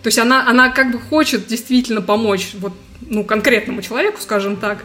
[0.03, 4.79] То есть она, она как бы хочет действительно помочь вот, ну, конкретному человеку, скажем так,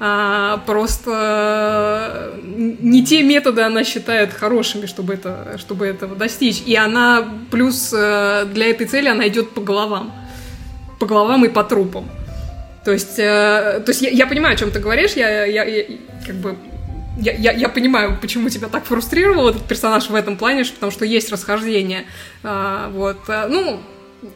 [0.00, 6.62] а просто не те методы она считает хорошими, чтобы, это, чтобы этого достичь.
[6.64, 10.12] И она плюс э, для этой цели она идет по головам.
[11.00, 12.08] По головам и по трупам.
[12.84, 15.84] То есть, э, то есть я, я понимаю, о чем ты говоришь, я, я, я
[16.24, 16.56] как бы
[17.18, 21.04] я, я, я понимаю, почему тебя так фрустрировал этот персонаж в этом плане, потому что
[21.04, 22.06] есть расхождение.
[22.42, 23.80] А, вот, ну,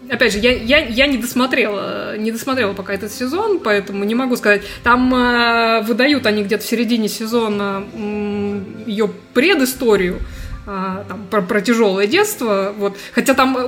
[0.08, 4.36] опять же, я, я, я не досмотрела, не досмотрела пока этот сезон, поэтому не могу
[4.36, 4.62] сказать.
[4.82, 10.20] Там э, выдают они где-то в середине сезона э, ее предысторию.
[10.64, 12.96] А, там, про, про тяжелое детство, вот.
[13.12, 13.58] Хотя там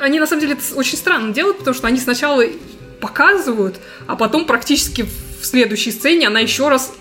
[0.00, 2.42] они на самом деле это очень странно делают, потому что они сначала
[3.00, 3.76] показывают,
[4.08, 5.06] а потом практически
[5.40, 6.92] в следующей сцене она еще раз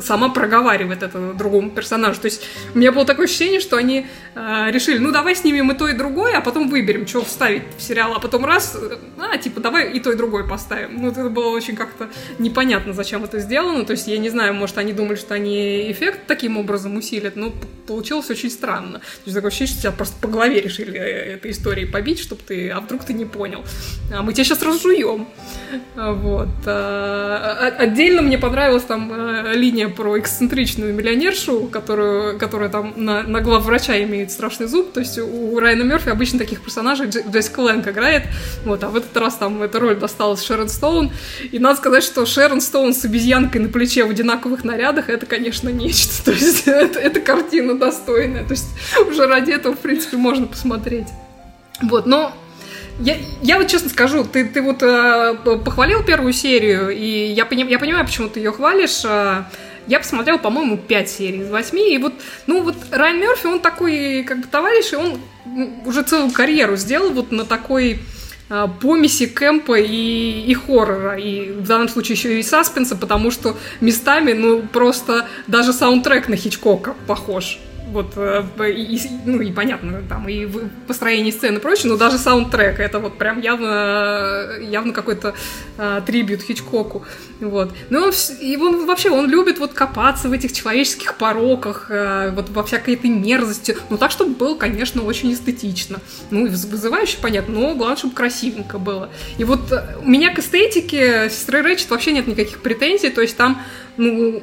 [0.00, 2.20] сама проговаривает это другому персонажу.
[2.20, 2.42] То есть
[2.74, 5.92] у меня было такое ощущение, что они э, решили, ну давай снимем и то, и
[5.92, 8.76] другое, а потом выберем, что вставить в сериал, а потом раз,
[9.18, 11.02] а, типа, давай и то, и другое поставим.
[11.02, 13.84] Ну, это было очень как-то непонятно, зачем это сделано.
[13.84, 17.52] То есть я не знаю, может, они думали, что они эффект таким образом усилят, но
[17.86, 18.98] получилось очень странно.
[18.98, 22.42] То есть такое ощущение, что тебя просто по голове решили э, этой историей побить, чтобы
[22.46, 23.64] ты, а вдруг ты не понял.
[24.12, 25.26] А мы тебя сейчас разжуем.
[25.94, 26.48] Вот.
[26.66, 29.54] А, отдельно мне понравилась там э,
[29.86, 34.92] линия про эксцентричную миллионершу, которую, которая там на, на главврача имеет страшный зуб.
[34.92, 38.24] То есть у Райана Мерфи обычно таких персонажей Джессика Лэнг играет.
[38.64, 41.10] Вот, а в этот раз там эта роль досталась Шерон Стоун.
[41.52, 45.68] И надо сказать, что Шерон Стоун с обезьянкой на плече в одинаковых нарядах, это, конечно,
[45.68, 46.24] нечто.
[46.26, 48.44] То есть это, это картина достойная.
[48.44, 48.68] То есть
[49.08, 51.08] уже ради этого, в принципе, можно посмотреть.
[51.82, 52.32] Вот, но
[52.98, 57.66] я, я вот честно скажу, ты, ты вот э, похвалил первую серию, и я, пони,
[57.68, 59.04] я понимаю, почему ты ее хвалишь.
[59.04, 59.44] Э,
[59.86, 62.14] я посмотрела, по-моему, 5 серий из 8, и вот,
[62.46, 65.18] ну вот Райан Мерфи, он такой, как бы, товарищ, и он
[65.84, 68.00] уже целую карьеру сделал вот на такой
[68.48, 73.56] э, помеси кэмпа и, и хоррора, и в данном случае еще и саспенса, потому что
[73.80, 80.28] местами, ну, просто даже саундтрек на Хичкока похож вот, э, и, ну, и понятно, там,
[80.28, 80.46] и
[80.86, 85.34] построение сцены и прочее, но даже саундтрек, это вот прям явно, явно какой-то
[85.78, 87.04] а, трибют Хичкоку,
[87.40, 87.72] вот.
[87.90, 92.64] Ну, и он вообще, он любит вот копаться в этих человеческих пороках, а, вот во
[92.64, 97.96] всякой этой мерзости, ну, так, чтобы было, конечно, очень эстетично, ну, вызывающе, понятно, но главное,
[97.96, 99.10] чтобы красивенько было.
[99.38, 99.72] И вот
[100.02, 103.62] у меня к эстетике сестры Рэчет вообще нет никаких претензий, то есть там,
[103.96, 104.42] ну,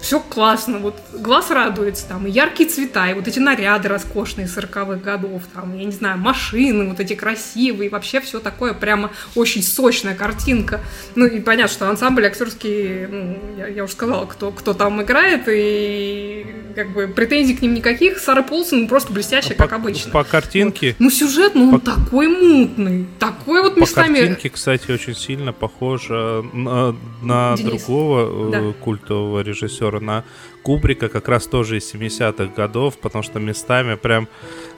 [0.00, 4.96] все классно, вот глаз радуется, там, и яркие цвета, и вот эти наряды роскошные 40-х
[4.96, 9.62] годов, там, я не знаю, машины вот эти красивые, и вообще все такое прямо очень
[9.62, 10.80] сочная картинка.
[11.14, 15.44] Ну, и понятно, что ансамбль актерский, ну, я, я уже сказала, кто, кто там играет,
[15.48, 18.18] и как бы претензий к ним никаких.
[18.18, 20.10] Сара Полсон просто блестящая, по, как обычно.
[20.12, 20.88] По картинке...
[20.88, 21.00] Вот.
[21.00, 24.14] Ну, сюжет, ну, по, он такой мутный, такой вот местами...
[24.14, 28.72] По картинке, кстати, очень сильно похоже на, на другого э, да.
[28.80, 30.24] культового режиссера, на
[30.62, 34.28] Кубрика, как раз тоже из 70-х годов, потому что местами прям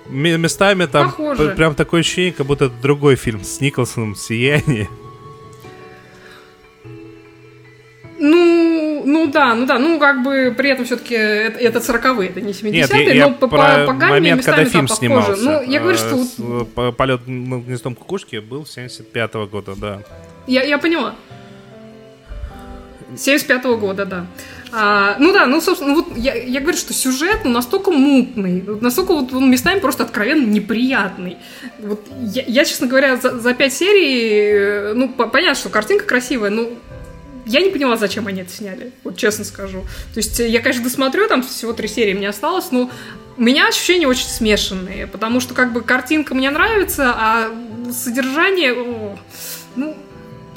[0.08, 1.50] местами там Похоже.
[1.50, 4.88] прям такое ощущение, как будто это другой фильм с Николсоном «Сияние».
[8.24, 12.40] Ну, ну да, ну да, ну как бы при этом все-таки это, это 40-е, это
[12.40, 15.36] не 70-е, но по, по, по гамме момент, когда фильм снимался.
[15.42, 16.24] Ну, я говорю, что...
[16.38, 16.96] Вот...
[16.96, 20.02] Полет над гнездом кукушки был 75-го года, да.
[20.46, 21.16] Я, я поняла.
[23.14, 24.26] 75-го года, да.
[24.72, 28.64] А, ну да, ну, собственно, ну, вот я, я говорю, что сюжет ну, настолько мутный,
[28.80, 31.36] настолько вот он местами просто откровенно неприятный.
[31.78, 36.48] Вот я, я честно говоря, за, за пять серий, ну, по, понятно, что картинка красивая,
[36.48, 36.68] но
[37.44, 39.82] я не поняла, зачем они это сняли, вот честно скажу.
[40.14, 42.90] То есть я, конечно, досмотрю, там всего три серии мне осталось, но
[43.36, 47.50] у меня ощущения очень смешанные, потому что как бы картинка мне нравится, а
[47.92, 49.18] содержание, о,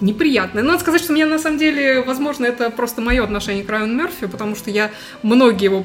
[0.01, 0.63] неприятное.
[0.63, 4.27] Надо сказать, что мне на самом деле, возможно, это просто мое отношение к Райану Мерфи,
[4.27, 4.91] потому что я
[5.23, 5.83] многие его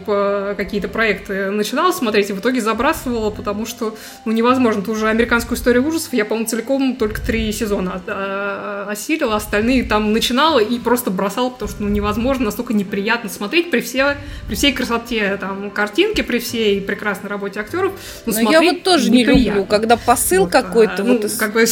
[0.56, 4.82] какие-то проекты начинала смотреть и в итоге забрасывала, потому что ну, невозможно.
[4.82, 10.12] Ту же американскую историю ужасов я, по-моему, целиком только три сезона а, осилила, остальные там
[10.12, 14.72] начинала и просто бросала, потому что ну, невозможно, настолько неприятно смотреть при, все, при всей
[14.72, 17.92] красоте там, картинки, при всей прекрасной работе актеров.
[18.26, 19.38] Ну, Но я вот тоже неприятно.
[19.38, 20.96] не люблю, когда посыл вот, какой-то.
[20.98, 21.36] А, вот ну, из...
[21.36, 21.64] как бы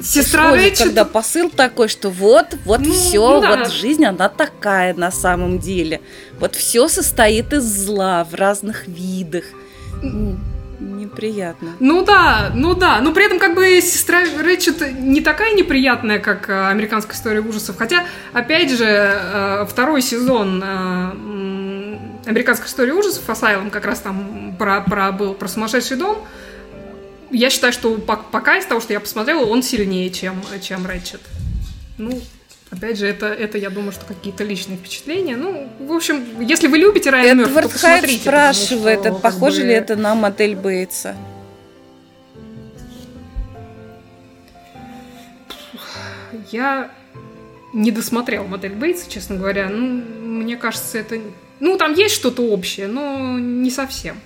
[0.00, 0.86] Сестра Рэйчет...
[0.86, 3.56] Когда посыл такой, что вот, вот ну, все, да.
[3.56, 6.00] вот жизнь, она такая на самом деле.
[6.38, 9.44] Вот все состоит из зла в разных видах.
[10.80, 11.70] Неприятно.
[11.80, 13.00] Ну да, ну да.
[13.00, 17.76] Но при этом как бы сестра Рэчет не такая неприятная, как э, американская история ужасов.
[17.78, 21.10] Хотя, опять же, э, второй сезон э,
[22.26, 26.26] американской истории ужасов, Асайлом как раз там про, про, был про сумасшедший дом,
[27.34, 31.20] я считаю, что пока из того, что я посмотрела, он сильнее, чем, чем Рэтчет.
[31.98, 32.20] Ну,
[32.70, 35.36] Опять же, это, это, я думаю, что какие-то личные впечатления.
[35.36, 38.20] Ну, в общем, если вы любите Райана Мерфи, то посмотрите.
[38.20, 39.66] спрашивает, что, похоже бы...
[39.68, 41.14] ли это на мотель Бейтса?
[46.50, 46.90] Я
[47.72, 49.68] не досмотрел модель Бейтса, честно говоря.
[49.68, 51.20] Ну, мне кажется, это...
[51.60, 54.20] Ну, там есть что-то общее, но не совсем.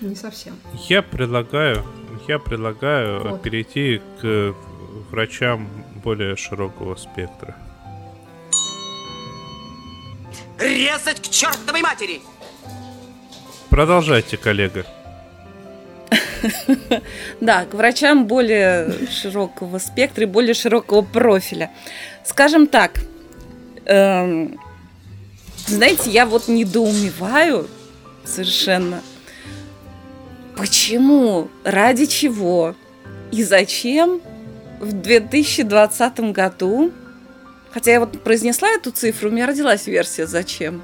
[0.00, 0.54] Не совсем.
[0.88, 1.84] Я предлагаю
[2.28, 3.42] я предлагаю вот.
[3.42, 4.54] перейти к
[5.10, 5.68] врачам
[6.02, 7.56] более широкого спектра.
[10.58, 12.20] Резать к чертовой матери!
[13.70, 14.86] Продолжайте, коллега.
[17.40, 21.70] Да, к врачам более широкого спектра и более широкого профиля.
[22.24, 23.00] Скажем так,
[23.86, 24.60] эм,
[25.66, 27.66] знаете, я вот недоумеваю
[28.24, 29.00] совершенно–
[30.56, 31.48] Почему?
[31.64, 32.74] Ради чего?
[33.32, 34.20] И зачем
[34.80, 36.92] в 2020 году,
[37.72, 40.82] хотя я вот произнесла эту цифру, у меня родилась версия «Зачем?».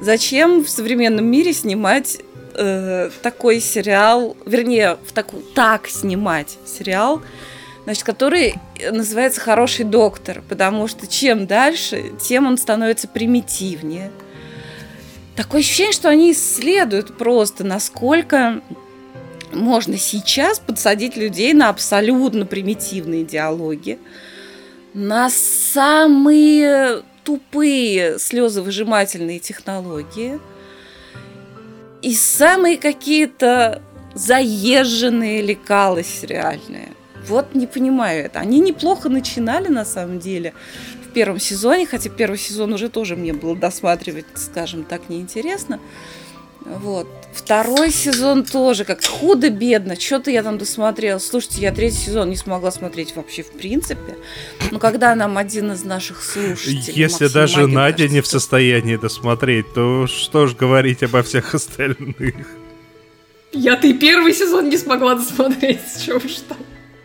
[0.00, 2.18] Зачем в современном мире снимать
[2.54, 7.22] э, такой сериал, вернее, в таку, так снимать сериал,
[7.84, 8.54] значит, который
[8.90, 14.10] называется «Хороший доктор», потому что чем дальше, тем он становится примитивнее.
[15.36, 18.62] Такое ощущение, что они исследуют просто, насколько
[19.54, 23.98] можно сейчас подсадить людей на абсолютно примитивные диалоги,
[24.92, 30.38] на самые тупые слезовыжимательные технологии
[32.02, 33.82] и самые какие-то
[34.14, 36.90] заезженные лекалы сериальные.
[37.26, 38.40] Вот не понимаю это.
[38.40, 40.52] Они неплохо начинали на самом деле
[41.08, 45.80] в первом сезоне, хотя первый сезон уже тоже мне было досматривать, скажем так, неинтересно.
[46.64, 47.06] Вот.
[47.34, 50.00] Второй сезон тоже как худо-бедно.
[50.00, 51.18] Что-то я там досмотрела.
[51.18, 54.16] Слушайте, я третий сезон не смогла смотреть вообще в принципе.
[54.70, 56.92] Но когда нам один из наших слушателей...
[56.94, 61.22] Если Максим даже Магин, Надя кажется, не в состоянии досмотреть, то что ж говорить обо
[61.22, 62.34] всех остальных?
[63.52, 65.80] Я-то и первый сезон не смогла досмотреть.
[66.04, 66.58] Чего уж там.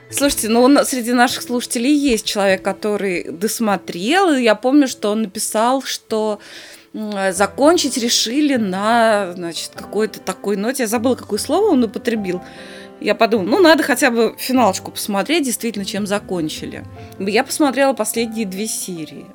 [0.09, 4.33] Слушайте, ну среди наших слушателей есть человек, который досмотрел.
[4.33, 6.39] И я помню, что он написал, что
[6.93, 10.83] закончить решили на, значит, какой-то такой ноте.
[10.83, 12.41] Я забыла, какое слово он употребил.
[12.99, 16.83] Я подумала, ну, надо хотя бы финалочку посмотреть, действительно, чем закончили.
[17.19, 19.25] Я посмотрела последние две серии.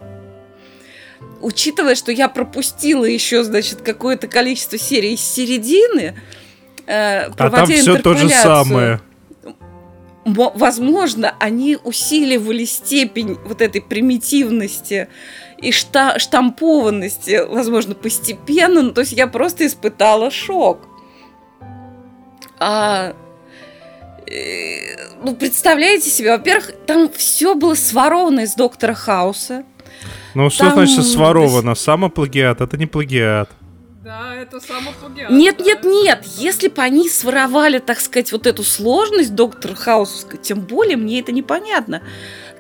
[1.40, 6.14] учитывая, что я пропустила еще, значит, какое-то количество серий с середины,
[6.86, 9.00] э, а там все то же самое.
[10.24, 15.09] Возможно, они усиливали степень вот этой примитивности
[15.64, 18.82] и шта штампованности, возможно, постепенно.
[18.82, 20.88] Ну, то есть я просто испытала шок.
[22.58, 23.14] А,
[24.26, 29.64] э, ну, представляете себе, во-первых, там все было своровано из доктора Хауса.
[30.34, 30.74] Ну, что Там...
[30.74, 31.74] значит своровано?
[31.74, 33.50] Самоплагиат, это не плагиат.
[34.02, 35.30] Да, это самоплагиат.
[35.30, 35.64] Нет, да.
[35.64, 36.24] нет, нет.
[36.36, 41.32] Если бы они своровали, так сказать, вот эту сложность доктора Хаусовской, тем более мне это
[41.32, 42.02] непонятно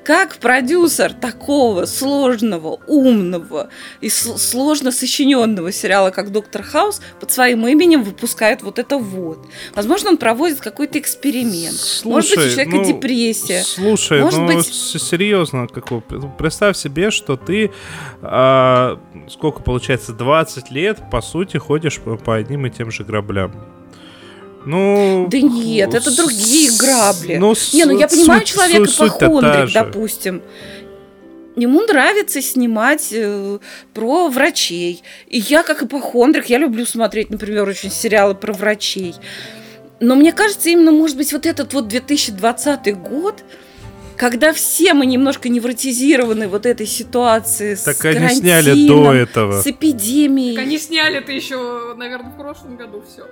[0.04, 3.68] как продюсер такого сложного, умного
[4.00, 9.38] и сложно сочиненного сериала, как Доктор Хаус, под своим именем выпускает вот это вот.
[9.74, 11.76] Возможно, он проводит какой-то эксперимент.
[11.76, 13.62] Слушай, Может быть, у человека ну, депрессия.
[13.62, 14.66] Слушай, Может ну быть...
[14.66, 16.00] серьезно, какого?
[16.00, 17.72] представь себе, что ты
[18.22, 23.52] а, сколько получается, 20 лет, по сути, ходишь по, по одним и тем же граблям.
[24.66, 25.26] Ну...
[25.30, 27.36] Да нет, это другие грабли.
[27.36, 30.42] Ну, не, ну я понимаю суть, человека суть, похондрик, допустим.
[31.56, 33.58] Ему нравится снимать э,
[33.92, 35.02] про врачей.
[35.28, 39.14] И я, как ипохондрик, я люблю смотреть, например, очень сериалы про врачей.
[40.00, 43.44] Но мне кажется, именно, может быть, вот этот вот 2020 год,
[44.16, 49.60] когда все мы немножко невротизированы вот этой ситуацией так с они сняли до этого.
[49.60, 50.56] с эпидемией.
[50.56, 53.26] Так они сняли это еще, наверное, в прошлом году все.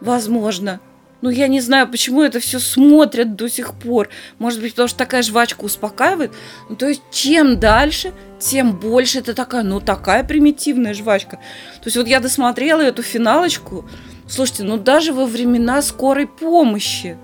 [0.00, 0.80] Возможно.
[1.22, 4.10] Ну, я не знаю, почему это все смотрят до сих пор.
[4.38, 6.32] Может быть, потому что такая жвачка успокаивает.
[6.68, 11.36] Ну, то есть, чем дальше, тем больше это такая, ну, такая примитивная жвачка.
[11.80, 13.88] То есть, вот я досмотрела эту финалочку.
[14.28, 17.16] Слушайте, ну, даже во времена скорой помощи.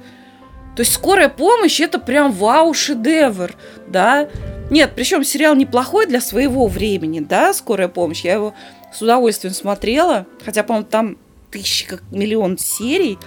[0.74, 3.54] То есть, скорая помощь это прям вау-шедевр,
[3.86, 4.28] да.
[4.70, 8.24] Нет, причем сериал неплохой для своего времени, да, скорая помощь.
[8.24, 8.54] Я его
[8.90, 10.26] с удовольствием смотрела.
[10.42, 11.18] Хотя, по-моему, там
[11.52, 13.18] тысячи, как миллион серий.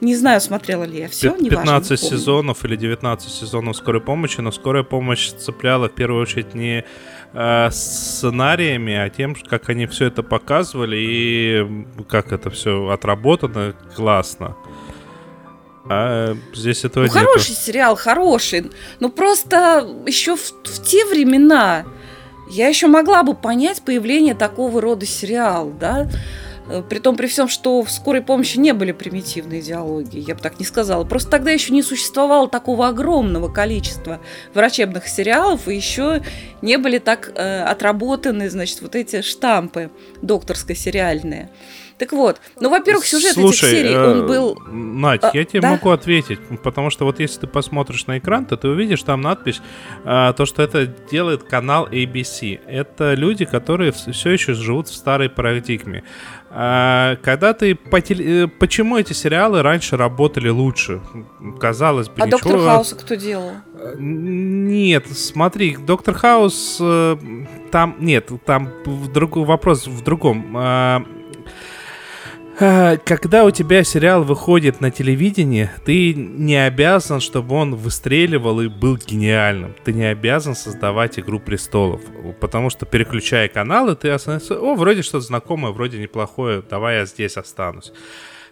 [0.00, 4.52] Не знаю, смотрела ли я все, 15 важно, сезонов или 19 сезонов скорой помощи, но
[4.52, 6.84] скорая помощь цепляла в первую очередь не
[7.32, 14.54] э, сценариями, а тем, как они все это показывали и как это все отработано классно.
[15.88, 17.18] А здесь этого ну, нету.
[17.18, 18.70] Хороший сериал, хороший.
[19.00, 21.86] Ну просто еще в, в те времена
[22.50, 26.08] я еще могла бы понять появление такого рода сериала, да.
[26.68, 30.40] Э, при том, при всем, что в скорой помощи не были примитивные идеологии, я бы
[30.40, 31.04] так не сказала.
[31.04, 34.20] Просто тогда еще не существовало такого огромного количества
[34.54, 36.22] врачебных сериалов, и еще
[36.62, 39.90] не были так э, отработаны, значит, вот эти штампы
[40.22, 41.50] докторско-сериальные.
[41.98, 44.58] Так вот, ну, во-первых, сюжет Слушай, этих серий, э, он был...
[44.70, 45.70] Надь, а, я тебе да?
[45.70, 49.62] могу ответить, потому что вот если ты посмотришь на экран, то ты увидишь там надпись,
[50.04, 52.60] а, то, что это делает канал ABC.
[52.66, 56.04] Это люди, которые все еще живут в старой парадигме.
[56.58, 58.44] А, когда ты по теле...
[58.44, 61.02] Э, почему эти сериалы раньше работали лучше?
[61.60, 62.38] Казалось бы, а ничего...
[62.38, 63.50] Доктор Хауса кто делал?
[63.98, 67.16] Нет, смотри, Доктор Хаус э,
[67.70, 68.70] там нет, там
[69.12, 70.56] другой вопрос в другом.
[72.58, 78.68] А, когда у тебя сериал выходит на телевидении, ты не обязан, чтобы он выстреливал и
[78.68, 79.74] был гениальным.
[79.84, 82.00] Ты не обязан создавать «Игру престолов».
[82.40, 87.36] Потому что, переключая каналы, ты остановишься, о, вроде что-то знакомое, вроде неплохое, давай я здесь
[87.36, 87.92] останусь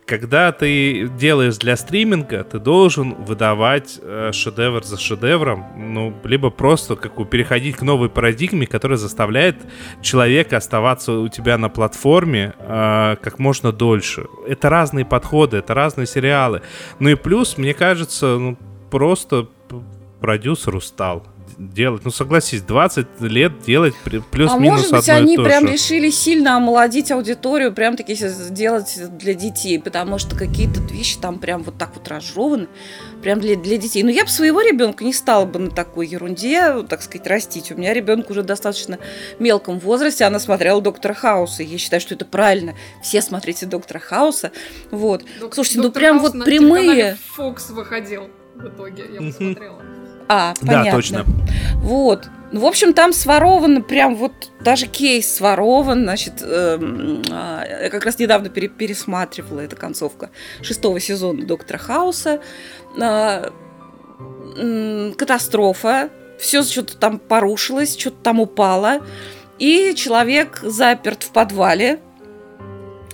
[0.07, 6.97] когда ты делаешь для стриминга, ты должен выдавать э, шедевр за шедевром, ну, либо просто
[6.97, 9.57] как бы переходить к новой парадигме, которая заставляет
[10.03, 14.27] человека оставаться у тебя на платформе э, как можно дольше.
[14.47, 16.61] Это разные подходы, это разные сериалы.
[16.99, 18.59] Ну и плюс, мне кажется, ну,
[18.91, 19.49] просто
[20.21, 21.27] продюсер устал
[21.59, 22.05] делать.
[22.05, 25.75] Ну, согласись, 20 лет делать плюс-минус а может быть, они прям же.
[25.75, 31.63] решили сильно омолодить аудиторию, прям таки сделать для детей, потому что какие-то вещи там прям
[31.63, 32.69] вот так вот разжеваны,
[33.23, 34.03] прям для, для детей.
[34.03, 37.71] Но я бы своего ребенка не стала бы на такой ерунде, так сказать, растить.
[37.73, 38.99] У меня ребенок уже достаточно
[39.39, 42.75] мелком возрасте, она смотрела Доктора Хауса, и я считаю, что это правильно.
[43.03, 44.53] Все смотрите Доктора Хауса.
[44.91, 45.25] Вот.
[45.41, 47.17] Док- Слушайте, ну прям Хаус вот прямые...
[47.35, 49.83] Фокс выходил в итоге, я посмотрела.
[50.29, 50.85] А, понятно.
[50.85, 51.25] Да, точно.
[51.77, 52.29] Вот.
[52.53, 58.05] Ну, в общем, там своровано прям вот даже кейс сворован, значит, э, э, я как
[58.05, 60.31] раз недавно пере, пересматривала эта концовка
[60.63, 62.41] шестого сезона Доктора Хауса.
[62.97, 63.51] Э,
[64.57, 69.01] э, катастрофа, все что-то там порушилось, что-то там упало,
[69.59, 72.01] и человек заперт в подвале,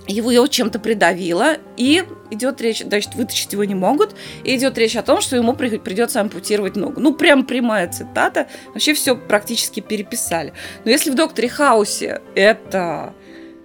[0.07, 4.15] его, его чем-то придавило, и идет речь, значит, вытащить его не могут,
[4.45, 7.01] и идет речь о том, что ему придется ампутировать ногу.
[7.01, 8.47] Ну, прям прямая цитата.
[8.69, 10.53] Вообще все практически переписали.
[10.85, 13.15] Но если в «Докторе Хаусе» это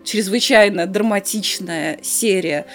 [0.04, 2.66] чрезвычайно драматичная серия,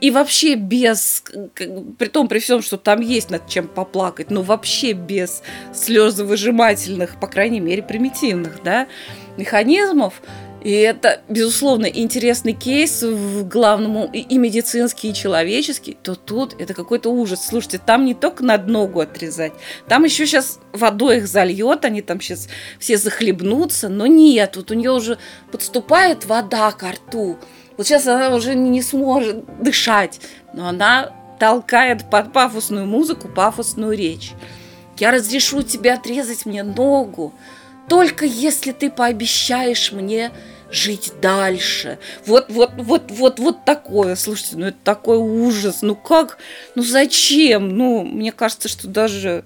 [0.00, 1.22] и вообще без,
[1.54, 5.42] при том, при всем, что там есть над чем поплакать, но вообще без
[5.74, 8.86] слезовыжимательных, по крайней мере, примитивных, да,
[9.36, 10.22] механизмов,
[10.62, 17.10] и это, безусловно, интересный кейс в главному и медицинский, и человеческий, то тут это какой-то
[17.10, 17.46] ужас.
[17.46, 19.52] Слушайте, там не только над ногу отрезать,
[19.88, 22.48] там еще сейчас водой их зальет, они там сейчас
[22.78, 25.18] все захлебнутся, но нет, вот у нее уже
[25.50, 27.38] подступает вода к рту.
[27.78, 30.20] Вот сейчас она уже не сможет дышать,
[30.52, 34.32] но она толкает под пафосную музыку пафосную речь.
[34.98, 37.32] Я разрешу тебе отрезать мне ногу,
[37.90, 40.30] только если ты пообещаешь мне
[40.70, 41.98] жить дальше.
[42.24, 44.14] Вот, вот, вот, вот, вот такое.
[44.14, 45.82] Слушайте, ну это такой ужас.
[45.82, 46.38] Ну как?
[46.76, 47.76] Ну зачем?
[47.76, 49.44] Ну, мне кажется, что даже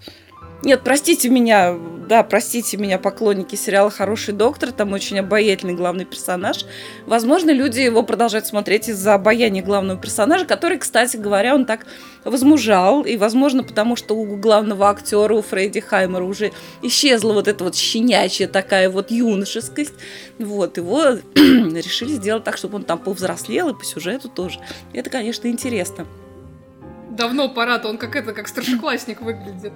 [0.65, 1.77] нет, простите меня,
[2.09, 6.65] да, простите меня, поклонники сериала «Хороший доктор», там очень обаятельный главный персонаж.
[7.07, 11.87] Возможно, люди его продолжают смотреть из-за обаяния главного персонажа, который, кстати говоря, он так
[12.25, 16.53] возмужал, и, возможно, потому что у главного актера, у Фредди Хаймера уже
[16.83, 19.95] исчезла вот эта вот щенячья такая вот юношескость,
[20.39, 21.03] вот, его
[21.35, 24.61] решили сделать так, чтобы он там повзрослел, и по сюжету тоже.
[24.93, 26.07] Это, конечно, интересно.
[27.11, 29.73] Давно пора-то, он как это, как старшеклассник выглядит.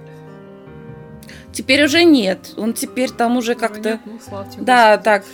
[1.51, 2.53] Теперь уже нет.
[2.57, 3.99] Он теперь там уже как-то...
[4.05, 4.19] Ну,
[4.59, 5.25] да, так.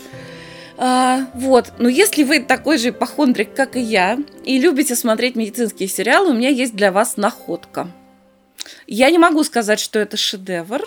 [0.78, 1.74] А, вот.
[1.78, 6.34] Но если вы такой же ипохондрик, как и я, и любите смотреть медицинские сериалы, у
[6.34, 7.88] меня есть для вас находка.
[8.88, 10.82] Я не могу сказать, что это шедевр,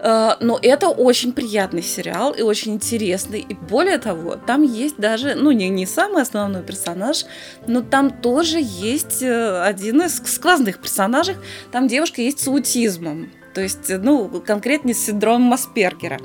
[0.00, 3.40] а, но это очень приятный сериал и очень интересный.
[3.40, 7.24] И более того, там есть даже, ну, не, не самый основной персонаж,
[7.66, 11.36] но там тоже есть э, один из сквозных персонажей.
[11.72, 13.30] Там девушка есть с аутизмом.
[13.54, 16.18] То есть, ну, конкретнее с синдромом Аспергера.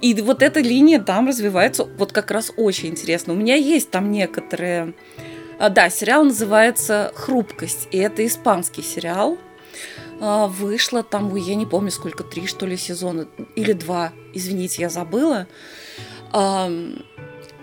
[0.00, 3.32] И вот эта линия там развивается вот как раз очень интересно.
[3.34, 4.94] У меня есть там некоторые...
[5.58, 9.36] А, да, сериал называется «Хрупкость», и это испанский сериал.
[10.20, 14.88] А, вышло там, я не помню сколько, три что ли сезона, или два, извините, я
[14.88, 15.46] забыла.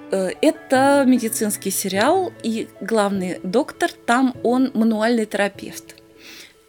[0.10, 5.96] Э, это медицинский сериал, и главный доктор там, он мануальный терапевт.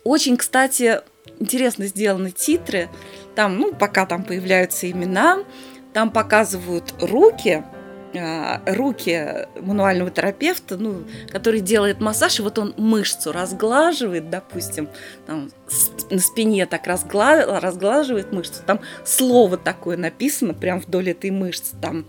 [0.04, 1.00] Очень, кстати,
[1.38, 2.88] интересно сделаны титры.
[3.34, 5.44] Там, ну, пока там появляются имена,
[5.92, 7.64] там показывают руки,
[8.16, 14.88] а, руки мануального терапевта, ну, который делает массаж, и вот он мышцу разглаживает, допустим,
[15.26, 15.50] там,
[16.10, 17.60] на спине так разгла...
[17.60, 22.06] разглаживает мышцу, там слово такое написано прям вдоль этой мышцы, там,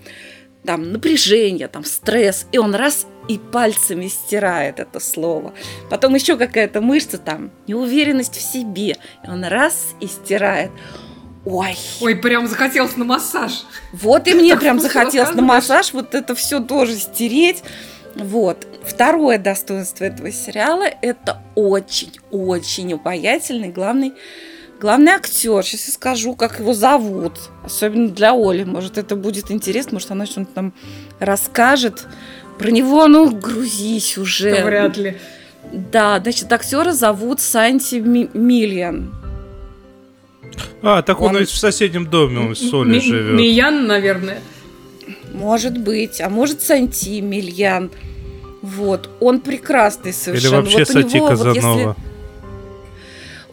[0.65, 5.53] там напряжение, там стресс, и он раз и пальцами стирает это слово.
[5.89, 10.71] Потом еще какая-то мышца там, неуверенность в себе, и он раз и стирает.
[11.45, 11.77] Ой.
[12.01, 13.63] Ой, прям захотелось на массаж.
[13.93, 17.63] Вот и мне прям захотелось на массаж вот это все тоже стереть.
[18.15, 18.67] Вот.
[18.83, 24.13] Второе достоинство этого сериала– это очень-очень обаятельный главный
[24.79, 27.33] Главный актер, сейчас я скажу, как его зовут.
[27.63, 28.63] Особенно для Оли.
[28.63, 30.73] Может, это будет интересно, может, она что-нибудь там
[31.19, 32.07] расскажет.
[32.57, 34.55] Про него, ну, грузись уже.
[34.55, 35.17] Да вряд ли.
[35.73, 39.13] Да, значит, актера зовут Санти Миллиан.
[40.81, 43.37] А, так он, он ведь в соседнем доме, он с Соли Ми- живет.
[43.37, 44.41] Миян, наверное.
[45.33, 47.91] Может быть, а может Санти Мильян.
[48.61, 50.55] Вот, он прекрасный совершенно.
[50.55, 51.53] Или вообще вот Сати него, Казанова.
[51.53, 52.08] Вот если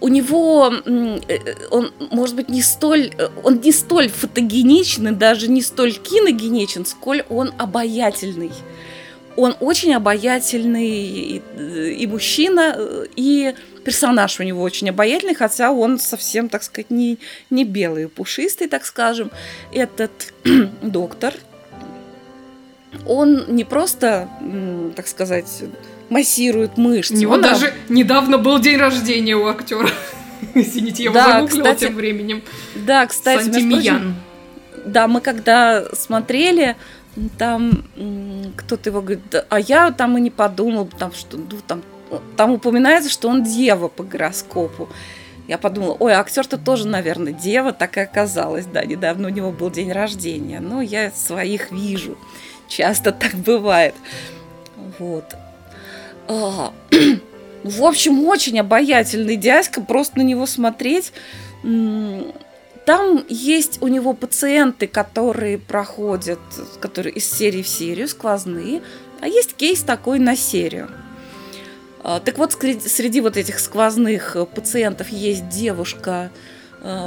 [0.01, 1.19] у него э,
[1.71, 7.25] он, может быть, не столь, э, он не столь фотогеничный, даже не столь киногеничен, сколь
[7.29, 8.53] он обаятельный.
[9.37, 11.43] Он очень обаятельный и,
[11.99, 12.77] и мужчина,
[13.17, 17.19] и персонаж у него очень обаятельный, хотя он совсем, так сказать, не,
[17.51, 19.31] не белый, пушистый, так скажем.
[19.73, 20.33] Этот
[20.83, 21.35] доктор,
[23.07, 24.29] он не просто,
[24.97, 25.65] так сказать,
[26.11, 27.15] массирует мышцы.
[27.15, 29.89] У него Он даже недавно был день рождения у актера.
[30.55, 32.43] Извините, я да, его загуглила тем временем.
[32.75, 34.15] Да, кстати, Сантимиян.
[34.85, 36.77] Да, мы когда смотрели,
[37.39, 37.85] там
[38.57, 41.83] кто-то его говорит, а я там и не подумал, там что, ну, там,
[42.37, 44.89] там упоминается, что он дева по гороскопу.
[45.49, 49.71] Я подумала, ой, актер-то тоже, наверное, дева, так и оказалось, да, недавно у него был
[49.71, 50.61] день рождения.
[50.61, 52.19] Ну, я своих вижу,
[52.69, 53.95] часто так бывает.
[54.99, 55.37] Вот.
[56.29, 56.73] А,
[57.65, 61.13] в общем, очень обаятельный дядька, просто на него смотреть.
[61.63, 66.39] Там есть у него пациенты, которые проходят,
[66.81, 68.83] которые из серии в серию, сквозные,
[69.21, 70.89] а есть кейс такой на серию.
[72.05, 76.56] А, так вот, среди вот этих сквозных пациентов есть девушка, Э,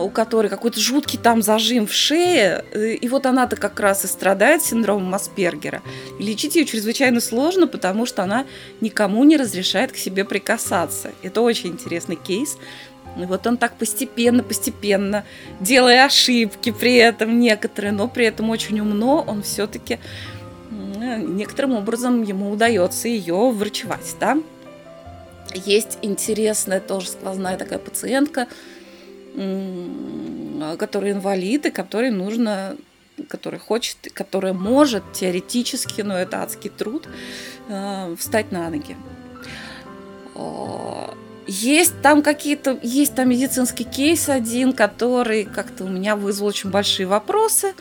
[0.02, 4.08] у которой какой-то жуткий там зажим в шее, э, и вот она-то как раз и
[4.08, 5.82] страдает синдромом Аспергера.
[6.20, 8.46] И лечить ее чрезвычайно сложно, потому что она
[8.82, 11.12] никому не разрешает к себе прикасаться.
[11.24, 12.58] Это очень интересный кейс.
[13.18, 15.24] И вот он так постепенно, постепенно,
[15.60, 20.00] делая ошибки при этом некоторые, но при этом очень умно, он все-таки
[20.70, 24.38] некоторым образом ему удается ее врачевать, да.
[25.54, 28.48] Есть интересная тоже сквозная такая пациентка,
[30.78, 32.76] который инвалид и который нужно
[33.28, 37.06] который хочет, который может теоретически, но это адский труд,
[37.68, 38.96] э, встать на ноги.
[41.48, 47.08] Есть там какие-то, есть там медицинский кейс один, который как-то у меня вызвал очень большие
[47.08, 47.74] вопросы.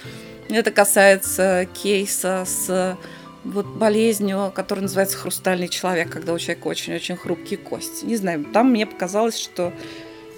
[0.48, 2.96] Это касается кейса с
[3.44, 8.06] вот болезнью, которая называется хрустальный человек, когда у человека очень-очень хрупкие кости.
[8.06, 9.72] Не знаю, там мне показалось, что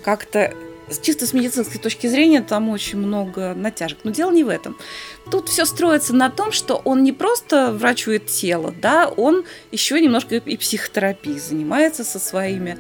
[0.05, 0.53] как-то
[0.99, 3.99] чисто с медицинской точки зрения там очень много натяжек.
[4.05, 4.77] Но дело не в этом.
[5.31, 10.37] Тут все строится на том, что он не просто врачует тело, да, он еще немножко
[10.37, 12.79] и психотерапией занимается со своими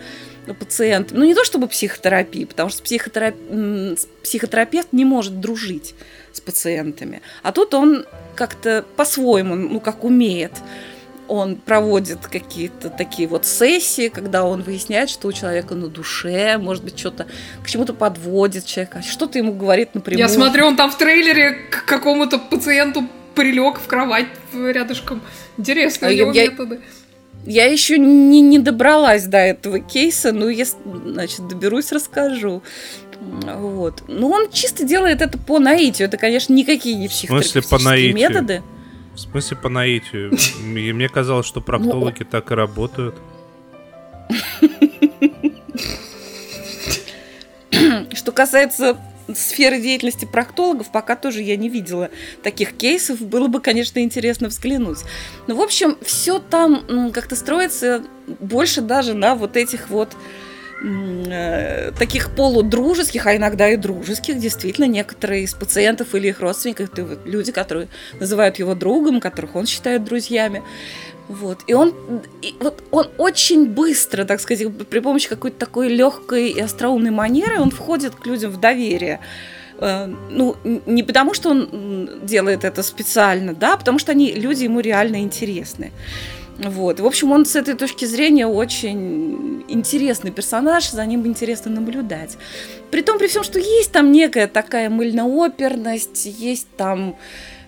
[0.59, 1.19] пациентами.
[1.19, 3.35] Ну, не то чтобы психотерапия, потому что психотерап...
[4.23, 5.95] психотерапевт не может дружить
[6.33, 7.23] с пациентами.
[7.43, 10.53] А тут он как-то по-своему, ну, как умеет
[11.31, 16.83] он проводит какие-то такие вот сессии, когда он выясняет, что у человека на душе, может
[16.83, 17.27] быть, что-то
[17.63, 20.19] к чему-то подводит человека, что-то ему говорит напрямую.
[20.19, 23.07] Я смотрю, он там в трейлере к какому-то пациенту
[23.37, 25.23] прилег в кровать рядышком.
[25.57, 26.81] Интересно, а его я, методы.
[27.47, 32.65] Я еще не, не добралась до этого кейса, но если, значит, доберусь, расскажу.
[33.21, 34.03] Вот.
[34.09, 36.09] Но он чисто делает это по наитию.
[36.09, 38.63] Это, конечно, никакие не психотерапевтические методы.
[39.21, 40.33] В смысле по наитию?
[40.63, 43.15] Мне казалось, что проктологи так и работают.
[48.15, 48.97] Что касается
[49.35, 52.09] сферы деятельности проктологов, пока тоже я не видела
[52.43, 53.21] таких кейсов.
[53.21, 55.01] Было бы, конечно, интересно взглянуть.
[55.47, 60.17] Но, в общем, все там как-то строится больше даже на вот этих вот
[61.99, 67.19] таких полудружеских, а иногда и дружеских, действительно, некоторые из пациентов или их родственников, это вот
[67.27, 70.63] люди, которые называют его другом, которых он считает друзьями.
[71.29, 71.61] Вот.
[71.69, 71.95] И он,
[72.43, 77.61] и вот он очень быстро, так сказать, при помощи какой-то такой легкой и остроумной манеры,
[77.61, 79.21] он входит к людям в доверие.
[79.79, 84.65] Э, ну, не потому, что он делает это специально, да, а потому что они, люди
[84.65, 85.93] ему реально интересны.
[86.59, 87.01] Вот.
[87.01, 92.37] В общем, он с этой точки зрения очень интересный персонаж, за ним интересно наблюдать.
[92.91, 97.17] При том, при всем, что есть там некая такая мыльнооперность, есть там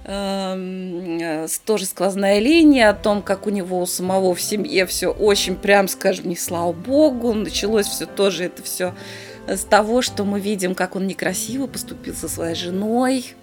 [0.04, 5.56] э, тоже сквозная линия о том, как у него у самого в семье все очень,
[5.56, 8.94] прям скажем, не слава богу, началось все тоже это все
[9.46, 13.34] с того, что мы видим, как он некрасиво поступил со своей женой.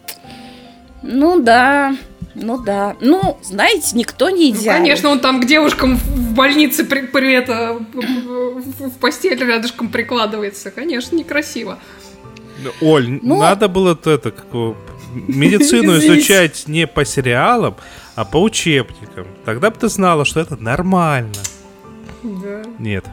[1.01, 1.95] Ну да,
[2.35, 2.95] ну да.
[3.01, 4.81] Ну, знаете, никто не ну, идеален.
[4.81, 10.71] Ну, конечно, он там к девушкам в больнице при, при это, в постель рядышком прикладывается.
[10.71, 11.79] Конечно, некрасиво.
[12.81, 14.45] Оль, ну, надо было это как
[15.13, 17.75] медицину изучать не по сериалам,
[18.15, 19.27] а по учебникам.
[19.45, 21.33] Тогда бы ты знала, что это нормально.
[22.23, 22.63] Да.
[22.79, 23.05] Нет.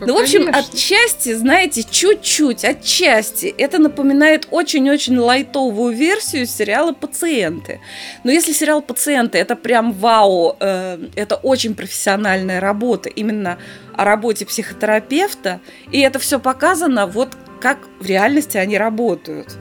[0.00, 7.80] Ну, ну в общем, отчасти, знаете, чуть-чуть, отчасти, это напоминает очень-очень лайтовую версию сериала «Пациенты».
[8.24, 13.58] Но если сериал «Пациенты»— это прям вау, э, это очень профессиональная работа именно
[13.94, 15.60] о работе психотерапевта,
[15.90, 19.56] и это все показано вот как в реальности они работают.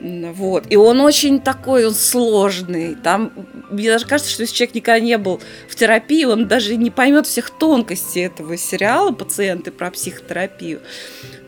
[0.00, 0.66] Вот.
[0.70, 2.94] И он очень такой, он сложный.
[2.94, 3.32] Там,
[3.68, 7.26] мне даже кажется, что если человек никогда не был в терапии, он даже не поймет
[7.26, 10.80] всех тонкостей этого сериала «Пациенты» про психотерапию.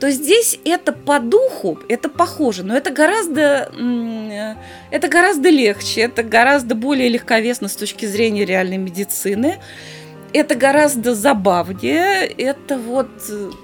[0.00, 3.70] То здесь это по духу, это похоже, но это гораздо,
[4.90, 9.58] это гораздо легче, это гораздо более легковесно с точки зрения реальной медицины
[10.32, 12.26] это гораздо забавнее.
[12.26, 13.08] Это вот,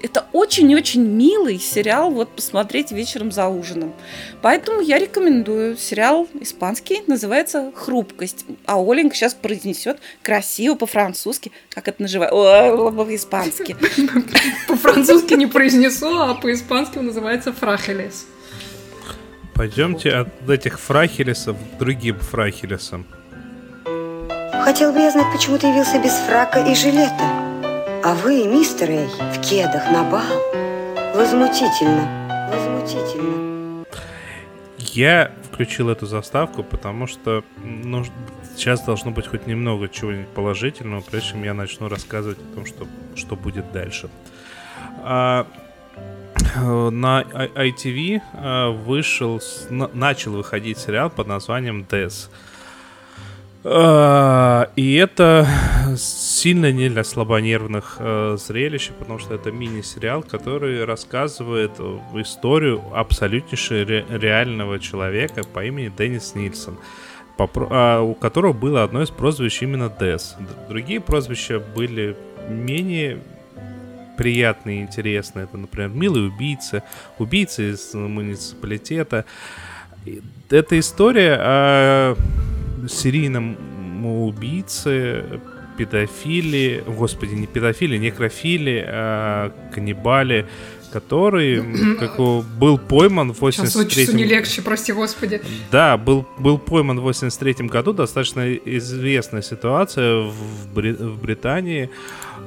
[0.01, 3.93] это очень-очень милый сериал вот посмотреть вечером за ужином.
[4.41, 5.77] Поэтому я рекомендую.
[5.77, 8.45] Сериал испанский, называется «Хрупкость».
[8.65, 13.75] А Оленька сейчас произнесет красиво по-французски, как это называется, по-испански.
[14.67, 18.27] По-французски не произнесу, а по-испански называется «Фрахелес».
[19.53, 23.07] Пойдемте от этих фрахелесов к другим фрахелесам.
[24.63, 27.23] Хотел бы я знать, почему ты явился без фрака и жилета.
[28.03, 30.21] А вы, мистер Эй, в кедах на бал.
[31.15, 32.07] Возмутительно,
[32.51, 33.85] возмутительно.
[34.77, 38.05] Я включил эту заставку, потому что ну,
[38.55, 42.87] сейчас должно быть хоть немного чего-нибудь положительного, прежде чем я начну рассказывать о том, что,
[43.15, 44.09] что будет дальше.
[45.03, 45.47] А,
[46.55, 52.29] на ITV а, вышел, начал выходить сериал под названием Death.
[53.63, 55.47] А, и это
[55.97, 61.71] сильно не для слабонервных э, зрелищ, потому что это мини-сериал, который рассказывает
[62.15, 66.77] историю абсолютнейшего ре- реального человека по имени Деннис Нильсон,
[67.37, 70.35] а, у которого было одно из прозвищ именно Дес.
[70.69, 72.15] Другие прозвища были
[72.47, 73.19] менее
[74.17, 75.43] приятные и интересные.
[75.45, 76.83] Это, например, «Милый убийца»,
[77.19, 79.25] «Убийца из муниципалитета».
[80.49, 82.15] Это история о
[82.87, 83.57] серийном
[84.05, 85.23] убийце,
[85.77, 90.47] педофили, господи, не педофили, некрофили, а каннибали,
[90.91, 91.63] который
[91.99, 95.41] как был пойман в 83 Сейчас не легче, прости господи.
[95.71, 100.93] Да, был, был пойман в 83 году, достаточно известная ситуация в, Бри...
[100.93, 101.89] в Британии,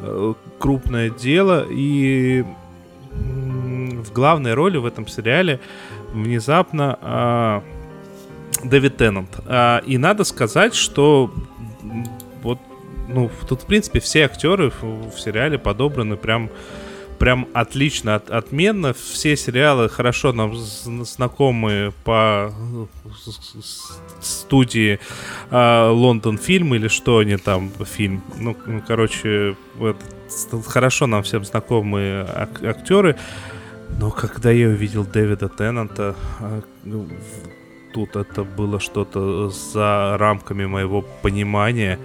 [0.02, 2.44] э, крупное дело, и
[3.12, 5.60] в главной роли в этом сериале
[6.12, 7.62] внезапно а,
[8.64, 9.40] Дэвид Теннант.
[9.46, 11.32] А, и надо сказать, что
[12.42, 12.58] вот,
[13.08, 16.50] ну, тут, в принципе, все актеры в, сериале подобраны прям
[17.18, 18.94] прям отлично, от, отменно.
[18.94, 22.50] Все сериалы хорошо нам знакомы по
[24.22, 24.98] студии
[25.50, 28.22] Лондон э, фильм или что они там фильм.
[28.38, 29.98] Ну, ну короче, вот,
[30.66, 33.16] хорошо нам всем знакомы ак- актеры.
[33.98, 36.62] Но когда я увидел Дэвида Теннанта, э,
[37.92, 41.98] тут это было что-то за рамками моего понимания.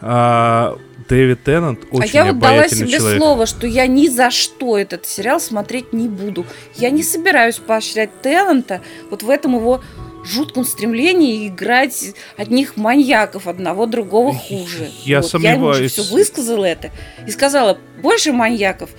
[0.00, 3.18] А, Дэвид Теннант очень А я вот дала себе человек.
[3.18, 6.46] слово, что я ни за что этот сериал смотреть не буду.
[6.76, 9.82] Я не собираюсь поощрять Теннанта вот в этом его
[10.24, 14.90] жутком стремлении играть одних маньяков, одного другого хуже.
[15.04, 15.30] Я вот.
[15.30, 15.76] сомневаюсь.
[15.78, 16.90] Я ему все высказала это
[17.26, 18.90] и сказала, больше маньяков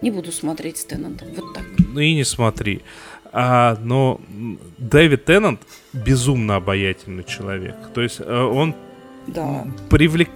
[0.00, 1.28] не буду смотреть с Теннантом.
[1.36, 1.64] Вот так.
[1.78, 2.82] Ну и не смотри.
[3.32, 4.20] А, но
[4.78, 5.60] Дэвид Теннант
[5.92, 7.76] безумно обаятельный человек.
[7.94, 8.74] То есть э, он
[9.26, 9.66] да.
[9.88, 10.30] привлек...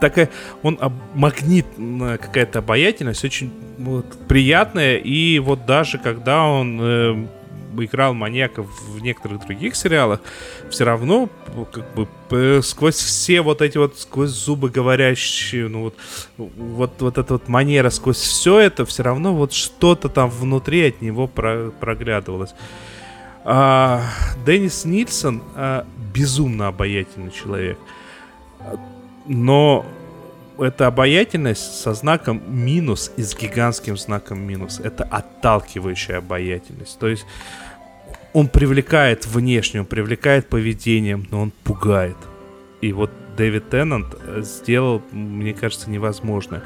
[0.00, 0.30] Такая...
[0.62, 0.78] Он
[1.14, 4.96] магнит какая-то обаятельность, очень вот, приятная.
[4.96, 7.26] И вот даже когда он э,
[7.82, 10.20] играл маньяка в некоторых других сериалах,
[10.70, 11.28] все равно
[11.72, 15.94] как бы сквозь все вот эти вот сквозь зубы говорящие, ну вот
[16.36, 21.02] вот вот эта вот манера сквозь все это все равно вот что-то там внутри от
[21.02, 22.54] него про проглядывалось.
[23.46, 24.02] А,
[24.46, 27.78] Деннис Нильсон а, безумно обаятельный человек,
[29.26, 29.84] но
[30.58, 34.80] эта обаятельность со знаком минус и с гигантским знаком минус.
[34.80, 36.98] Это отталкивающая обаятельность.
[36.98, 37.26] То есть
[38.34, 42.16] он привлекает внешне, он привлекает поведением, но он пугает.
[42.80, 46.62] И вот Дэвид Теннант э, сделал, мне кажется, невозможное.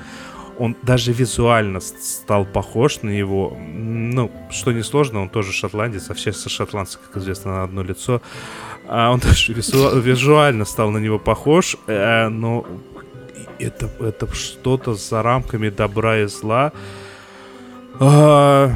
[0.58, 3.56] Он даже визуально стал похож на него.
[3.60, 8.22] Ну, что несложно, он тоже шотландец, а все шотландцы, как известно, на одно лицо.
[8.88, 12.66] А он даже визуально стал на него похож, э, но
[13.58, 16.72] это, это что-то за рамками добра и зла.
[18.00, 18.72] А,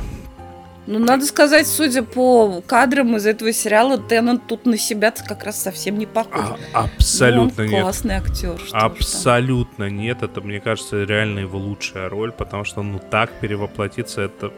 [0.86, 5.62] ну, надо сказать, судя по кадрам из этого сериала, Теннант тут на себя как раз
[5.62, 6.58] совсем не похож.
[6.72, 7.80] А, абсолютно ну, нет.
[7.82, 8.60] классный актер.
[8.72, 10.22] абсолютно нет.
[10.22, 14.52] Это, мне кажется, реально его лучшая роль, потому что, ну, так перевоплотиться, это,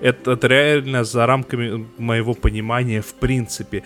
[0.00, 3.84] это, это реально за рамками моего понимания в принципе.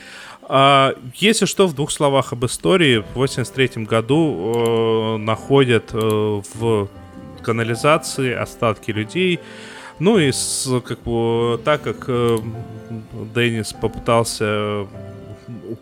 [0.49, 2.99] А, если что, в двух словах об истории.
[2.99, 6.89] В 83 году э, находят э, в
[7.43, 9.41] канализации остатки людей,
[9.99, 12.39] ну и с, как бы, так как э,
[13.35, 14.87] Деннис попытался,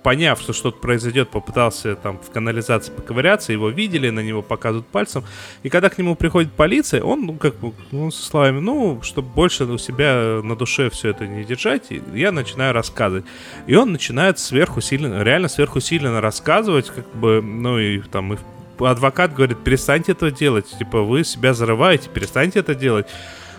[0.02, 5.24] поняв, что что-то произойдет, попытался там в канализации поковыряться, его видели, на него показывают пальцем.
[5.62, 9.28] И когда к нему приходит полиция, он, ну, как бы, ну, со словами, ну, чтобы
[9.28, 13.24] больше у себя на душе все это не держать, я начинаю рассказывать.
[13.66, 18.38] И он начинает сверхусиленно, реально сверхусиленно рассказывать, как бы, ну, и там, и
[18.78, 23.06] адвокат говорит, перестаньте это делать, типа, вы себя зарываете, перестаньте это делать.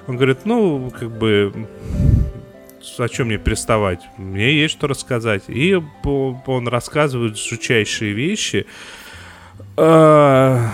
[0.08, 1.68] Он говорит, ну, как бы,
[2.98, 4.02] о чем мне приставать?
[4.18, 5.44] Мне есть что рассказать.
[5.48, 8.68] И он рассказывает жучайшие вещи.
[9.78, 10.70] А,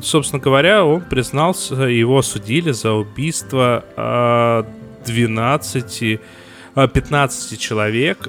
[0.00, 3.84] собственно говоря, он признался, его осудили за убийство
[5.04, 6.20] 12,
[6.74, 8.28] а, 15 а, человек.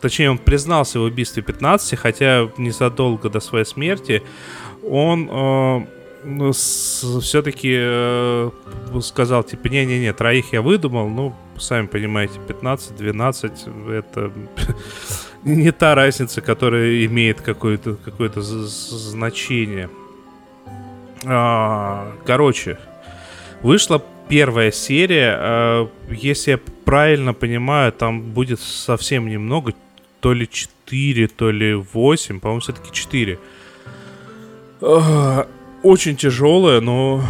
[0.00, 4.22] Точнее, он признался в убийстве 15, хотя незадолго до своей смерти
[4.88, 5.88] он
[6.28, 8.50] ну, все-таки э,
[9.02, 14.30] сказал, типа, не-не-не, троих я выдумал, ну, сами понимаете, 15-12 это
[15.44, 19.88] не та разница, которая имеет какое-то какое значение.
[21.24, 22.78] А, короче,
[23.62, 25.34] вышла первая серия.
[25.38, 29.72] А, если я правильно понимаю, там будет совсем немного,
[30.20, 33.38] то ли 4, то ли 8, по-моему, все-таки 4.
[35.88, 37.24] Очень тяжелая, но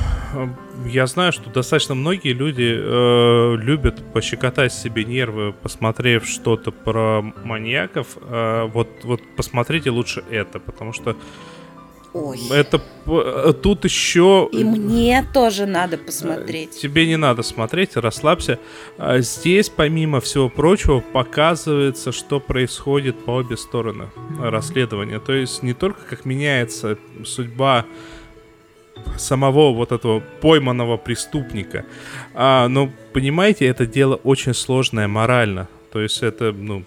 [0.85, 8.19] я знаю, что достаточно многие люди э, любят пощекотать себе нервы, посмотрев что-то про маньяков.
[8.21, 11.15] Э, вот, вот посмотрите лучше это, потому что
[12.13, 12.41] Ой.
[12.51, 14.49] Это э, тут еще...
[14.51, 16.81] И мне тоже надо посмотреть.
[16.81, 18.59] Тебе не надо смотреть, расслабься.
[19.19, 25.21] Здесь, помимо всего прочего, показывается, что происходит по обе стороны расследования.
[25.21, 27.85] То есть не только как меняется судьба
[29.17, 31.85] самого вот этого пойманного преступника.
[32.35, 35.69] А, но, понимаете, это дело очень сложное морально.
[35.93, 36.85] То есть это, ну,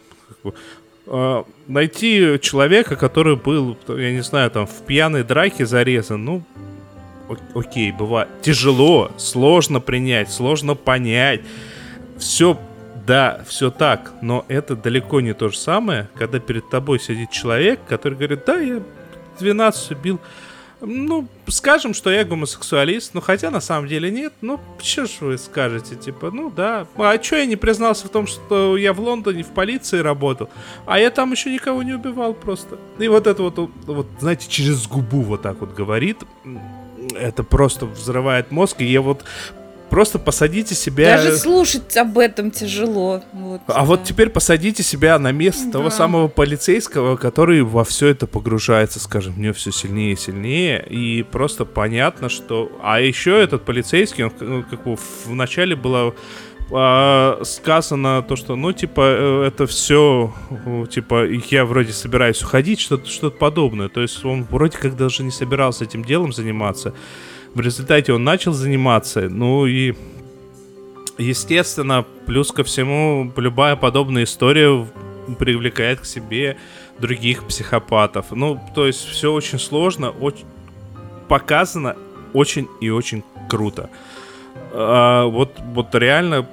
[1.07, 6.43] а, найти человека, который был, я не знаю, там, в пьяной драке зарезан, ну,
[7.53, 11.41] окей, бывает тяжело, сложно принять, сложно понять.
[12.17, 12.57] Все,
[13.07, 17.79] да, все так, но это далеко не то же самое, когда перед тобой сидит человек,
[17.87, 18.81] который говорит, да, я
[19.39, 20.19] 12 убил,
[20.81, 25.37] ну, скажем, что я гомосексуалист, ну, хотя на самом деле нет, ну, что ж вы
[25.37, 29.43] скажете, типа, ну, да, а что я не признался в том, что я в Лондоне
[29.43, 30.49] в полиции работал,
[30.85, 32.77] а я там еще никого не убивал просто.
[32.99, 36.17] И вот это вот, вот, знаете, через губу вот так вот говорит,
[37.15, 39.23] это просто взрывает мозг, и я вот
[39.91, 41.17] Просто посадите себя...
[41.17, 43.21] Даже слушать об этом тяжело.
[43.33, 43.81] Вот, а да.
[43.83, 45.71] вот теперь посадите себя на место да.
[45.73, 50.81] того самого полицейского, который во все это погружается, скажем, мне все сильнее и сильнее.
[50.89, 52.71] И просто понятно, что...
[52.81, 56.15] А еще этот полицейский, он ну, как бы вначале было
[56.71, 60.33] а, сказано то, что, ну, типа, э, это все,
[60.89, 63.89] типа, я вроде собираюсь уходить, что-то что подобное.
[63.89, 66.93] То есть он вроде как даже не собирался этим делом заниматься.
[67.53, 69.93] В результате он начал заниматься, ну и
[71.17, 74.87] естественно, плюс ко всему, любая подобная история
[75.37, 76.57] привлекает к себе
[76.99, 78.31] других психопатов.
[78.31, 80.45] Ну, то есть все очень сложно, очень
[81.27, 81.95] показано
[82.33, 83.89] очень и очень круто.
[84.73, 86.47] А, вот, вот реально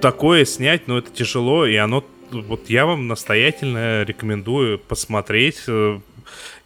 [0.00, 5.98] такое снять, но ну, это тяжело, и оно вот я вам настоятельно рекомендую посмотреть, э,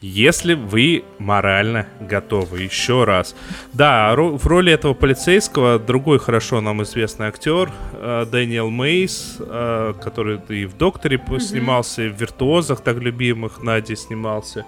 [0.01, 2.63] если вы морально готовы.
[2.63, 3.35] Еще раз.
[3.73, 10.41] Да, в роли этого полицейского другой хорошо нам известный актер э, Дэниел Мейс, э, который
[10.49, 11.41] и в «Докторе» mm-hmm.
[11.41, 14.67] снимался, и в «Виртуозах» так любимых Нади снимался.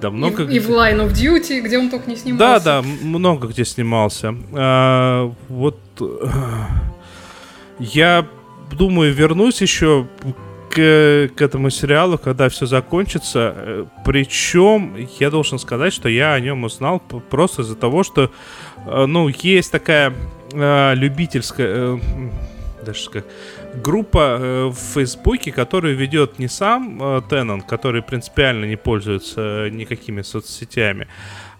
[0.00, 0.56] Да, много и, где...
[0.56, 2.64] и в Line of Duty, где он только не снимался.
[2.64, 4.34] Да, да, много где снимался.
[4.54, 5.78] А, вот
[7.78, 8.26] я
[8.72, 10.06] думаю, вернусь еще
[10.70, 13.54] к, к этому сериалу, когда все закончится.
[13.56, 18.30] Э, Причем я должен сказать, что я о нем узнал просто из-за того, что,
[18.86, 20.14] э, ну, есть такая
[20.52, 21.98] э, любительская, э,
[22.86, 23.24] даже как
[23.82, 30.22] группа э, в Фейсбуке, которую ведет не сам э, Теннон, который принципиально не пользуется никакими
[30.22, 31.08] соцсетями,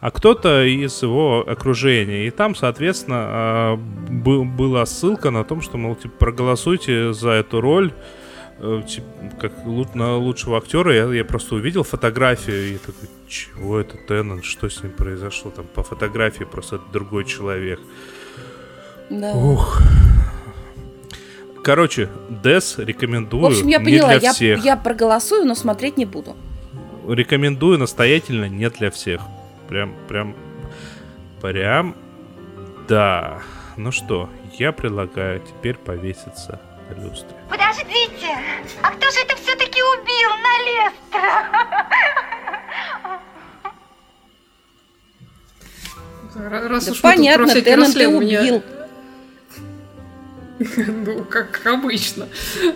[0.00, 2.28] а кто-то из его окружения.
[2.28, 8.20] И там, соответственно, была ссылка на том, что, мол, типа, проголосуйте за эту роль Э,
[9.40, 9.52] как
[9.94, 14.82] на лучшего актера, я, я просто увидел фотографию и такой, чего это Теннон, что с
[14.82, 15.50] ним произошло?
[15.50, 17.80] Там по фотографии просто другой человек.
[19.08, 19.32] Да.
[19.32, 19.80] Ух.
[21.64, 23.42] Короче, Дес рекомендую.
[23.42, 24.64] В общем, я поняла, для всех.
[24.64, 26.36] я проголосую, но смотреть не буду.
[27.08, 29.22] Рекомендую настоятельно, не для всех.
[29.68, 30.36] Прям, прям,
[31.40, 31.96] прям,
[32.88, 33.40] да.
[33.76, 36.61] Ну что, я предлагаю теперь повеситься
[36.95, 37.36] на люстре.
[37.49, 38.36] Подождите,
[38.82, 41.91] а кто же это все-таки убил на Лестера?
[46.68, 48.62] Раз да уж понятно, Теннант ты убил.
[50.76, 52.28] Ну, как, обычно.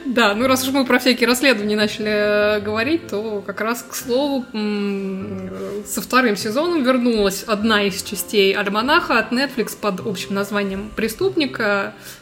[0.06, 3.94] Да, ну раз уж мы про всякие расследования начали э, говорить, то как раз, к
[3.94, 4.46] слову,
[5.86, 11.60] со вторым сезоном вернулась одна из частей «Альманаха» от Netflix под общим названием «Преступник»,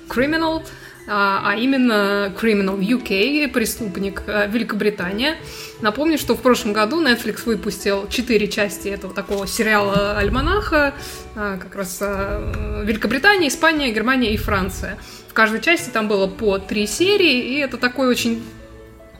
[0.08, 0.64] «Criminal»,
[1.06, 5.36] а, а именно Criminal UK, преступник э, Великобритания.
[5.80, 10.94] Напомню, что в прошлом году Netflix выпустил четыре части этого такого сериала «Альманаха»,
[11.34, 14.96] а, как раз э, Великобритания, Испания, Германия и Франция.
[15.28, 18.42] В каждой части там было по три серии, и это такой очень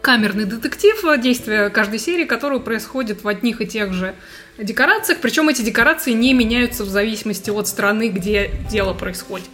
[0.03, 4.15] камерный детектив, действия каждой серии, которого происходит в одних и тех же
[4.59, 9.49] декорациях, причем эти декорации не меняются в зависимости от страны, где дело происходит.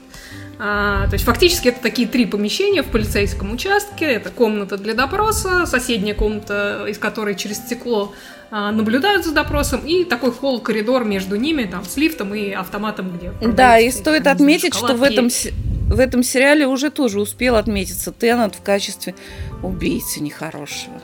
[0.61, 4.07] А, то есть фактически это такие три помещения в полицейском участке.
[4.07, 8.13] Это комната для допроса, соседняя комната, из которой через стекло
[8.51, 13.33] а, наблюдают за допросом, и такой холл-коридор между ними, там, с лифтом и автоматом, где...
[13.47, 18.55] Да, и стоит отметить, что в этом, в этом сериале уже тоже успел отметиться Теннет
[18.55, 19.15] в качестве
[19.63, 21.01] убийцы нехорошего.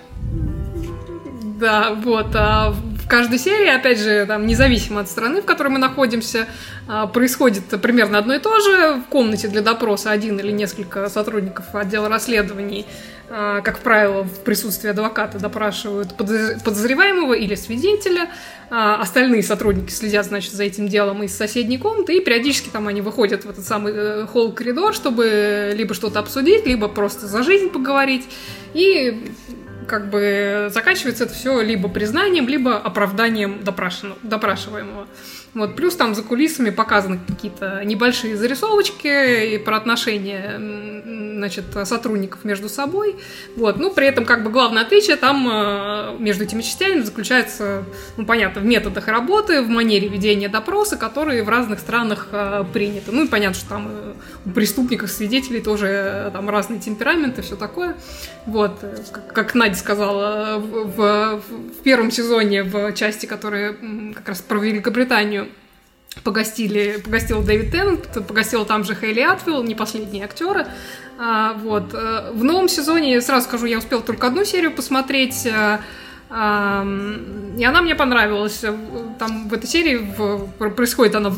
[1.60, 2.34] Да, вот.
[2.34, 2.74] А
[3.04, 6.46] в каждой серии, опять же, там, независимо от страны, в которой мы находимся,
[6.88, 9.02] а, происходит примерно одно и то же.
[9.06, 12.86] В комнате для допроса один или несколько сотрудников отдела расследований,
[13.28, 18.30] а, как правило, в присутствии адвоката допрашивают подозреваемого или свидетеля.
[18.70, 23.02] А, остальные сотрудники следят, значит, за этим делом из соседней комнаты, и периодически там они
[23.02, 28.26] выходят в этот самый э, холл-коридор, чтобы либо что-то обсудить, либо просто за жизнь поговорить.
[28.72, 29.30] И
[29.86, 33.62] как бы заканчивается это все либо признанием, либо оправданием
[34.22, 35.06] допрашиваемого.
[35.54, 40.58] Вот, плюс там за кулисами показаны какие-то небольшие зарисовочки и про отношения
[41.34, 43.16] значит, сотрудников между собой.
[43.56, 43.76] Вот.
[43.78, 47.84] Ну, при этом, как бы, главное отличие там э, между этими частями заключается,
[48.16, 53.12] ну, понятно, в методах работы, в манере ведения допроса, которые в разных странах э, приняты.
[53.12, 54.14] Ну, и понятно, что там э,
[54.46, 57.96] у преступников, свидетелей тоже там разные темпераменты, все такое.
[58.46, 58.80] Вот.
[59.12, 61.42] Как, как Надя сказала, в, в,
[61.78, 63.76] в первом сезоне, в части, которая
[64.14, 65.43] как раз про Великобританию,
[66.22, 70.66] погостили, погостил Дэвид Теннет, погостил там же Хейли Атвилл, не последние актеры.
[71.18, 71.94] А, вот.
[71.94, 75.80] Э, в новом сезоне, сразу скажу, я успел только одну серию посмотреть, а,
[76.30, 76.86] а,
[77.56, 78.64] и она мне понравилась.
[79.18, 81.32] Там в этой серии в, происходит она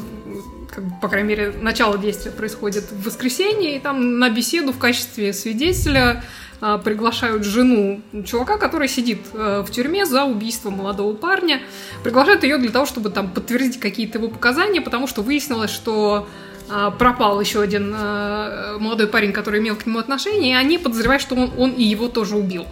[0.76, 5.32] как по крайней мере, начало действия происходит в воскресенье, и там на беседу в качестве
[5.32, 6.22] свидетеля
[6.60, 11.60] приглашают жену чувака, который сидит э, в тюрьме за убийство молодого парня.
[12.02, 16.26] Приглашают ее для того, чтобы там подтвердить какие-то его показания, потому что выяснилось, что
[16.68, 21.22] а, пропал еще один э, молодой парень, который имел к нему отношение, и они подозревают,
[21.22, 22.66] что он, он и его тоже убил.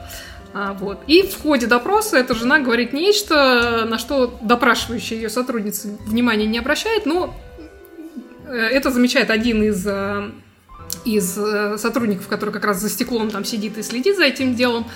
[0.53, 0.99] А, вот.
[1.07, 6.59] И в ходе допроса эта жена говорит нечто, на что допрашивающая ее сотрудница внимания не
[6.59, 7.35] обращает, но
[8.47, 9.87] э, это замечает один из
[11.05, 14.87] из э, сотрудников, который как раз за стеклом там сидит и следит за этим делом.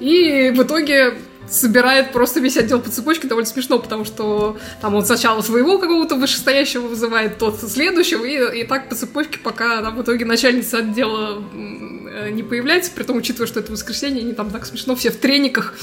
[0.00, 1.14] И в итоге
[1.48, 6.16] собирает просто весь отдел по цепочке довольно смешно, потому что там он сначала своего какого-то
[6.16, 11.42] вышестоящего вызывает, тот следующего, и, и так по цепочке, пока там в итоге начальница отдела
[11.54, 15.16] э, не появляется, при том, учитывая, что это воскресенье, они там так смешно все в
[15.16, 15.74] трениках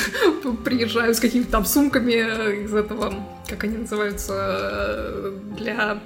[0.64, 3.14] приезжают с какими-то там сумками э, из этого,
[3.48, 6.00] как они называются, для,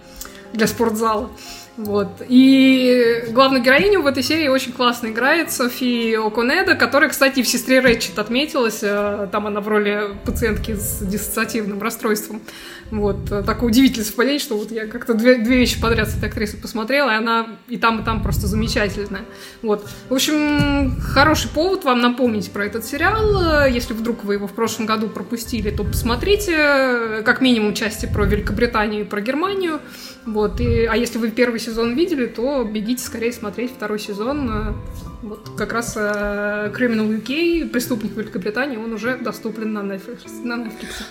[0.52, 1.30] для спортзала.
[1.76, 2.08] Вот.
[2.28, 7.80] И главную героиню в этой серии очень классно играет Софи Оконеда, которая, кстати, в «Сестре
[7.80, 8.80] Рэтчет» отметилась.
[8.82, 12.42] Э, там она в роли пациентки с диссоциативным расстройством.
[12.90, 13.24] Вот.
[13.46, 17.10] Такое удивительное совпадение, что вот я как-то две, две вещи подряд с этой актрисой посмотрела,
[17.12, 19.22] и она и там, и там просто замечательная.
[19.62, 19.88] Вот.
[20.08, 23.66] В общем, хороший повод вам напомнить про этот сериал.
[23.66, 29.02] Если вдруг вы его в прошлом году пропустили, то посмотрите как минимум части про Великобританию
[29.02, 29.80] и про Германию.
[30.26, 34.76] Вот, и, а если вы первый сезон видели, то бегите скорее смотреть второй сезон.
[35.22, 40.44] Вот как раз э, Criminal UK, преступник Великобритании, он уже доступен на Netflix.
[40.44, 41.04] На Netflix.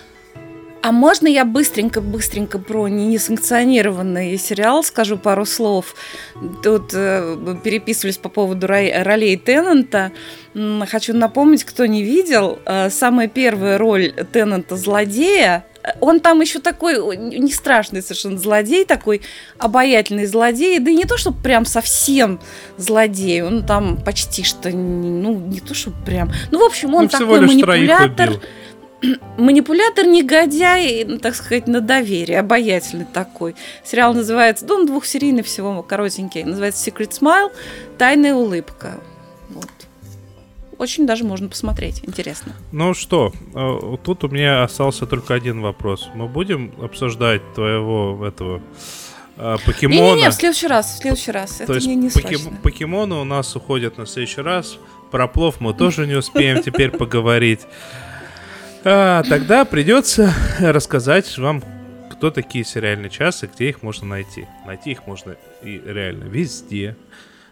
[0.82, 5.94] А можно я быстренько-быстренько про несанкционированный сериал скажу пару слов?
[6.62, 10.12] Тут э, переписывались по поводу ролей Теннанта.
[10.88, 15.66] Хочу напомнить, кто не видел, э, самая первая роль Теннанта злодея
[16.00, 19.22] он там еще такой не страшный совершенно злодей, такой
[19.58, 22.40] обаятельный злодей, да и не то, что прям совсем
[22.76, 27.08] злодей, он там почти что, ну, не то, что прям, ну, в общем, он ну,
[27.08, 28.40] такой манипулятор,
[29.38, 33.54] манипулятор, негодяй, ну, так сказать, на доверие, обаятельный такой.
[33.84, 37.50] Сериал называется, ну, он двухсерийный всего, коротенький, называется Secret Smile,
[37.98, 39.00] Тайная улыбка.
[39.48, 39.68] Вот.
[40.80, 42.54] Очень даже можно посмотреть, интересно.
[42.72, 46.08] Ну что, э, тут у меня остался только один вопрос.
[46.14, 48.62] Мы будем обсуждать твоего этого
[49.36, 50.14] э, покемона?
[50.14, 51.56] Не-не-не, в следующий раз, в следующий раз.
[51.56, 52.56] То Это есть не, не покем...
[52.62, 54.78] покемоны у нас уходят на следующий раз.
[55.10, 57.60] Про плов мы тоже не успеем теперь поговорить.
[58.82, 61.62] А, тогда придется рассказать вам,
[62.10, 64.48] кто такие сериальные часы, где их можно найти.
[64.64, 66.96] Найти их можно и реально везде.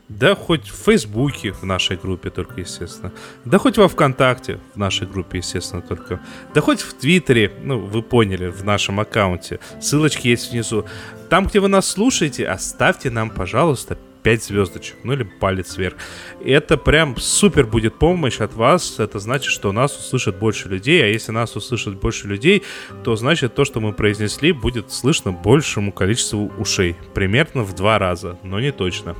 [0.08, 3.12] Да хоть в Фейсбуке в нашей группе только, естественно.
[3.44, 6.20] Да хоть во Вконтакте в нашей группе, естественно, только.
[6.54, 9.60] Да хоть в Твиттере, ну, вы поняли, в нашем аккаунте.
[9.80, 10.86] Ссылочки есть внизу.
[11.28, 15.96] Там, где вы нас слушаете, оставьте нам, пожалуйста, 5 звездочек, ну или палец вверх.
[16.44, 18.98] Это прям супер будет помощь от вас.
[18.98, 21.02] Это значит, что нас услышат больше людей.
[21.02, 22.62] А если нас услышат больше людей,
[23.04, 26.96] то значит то, что мы произнесли, будет слышно большему количеству ушей.
[27.14, 29.14] Примерно в два раза, но не точно.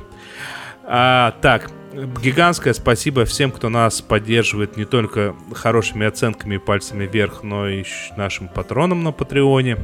[0.91, 7.43] А, так, гигантское спасибо всем, кто нас поддерживает не только хорошими оценками и пальцами вверх,
[7.43, 7.83] но и
[8.17, 9.77] нашим патронам на Патреоне.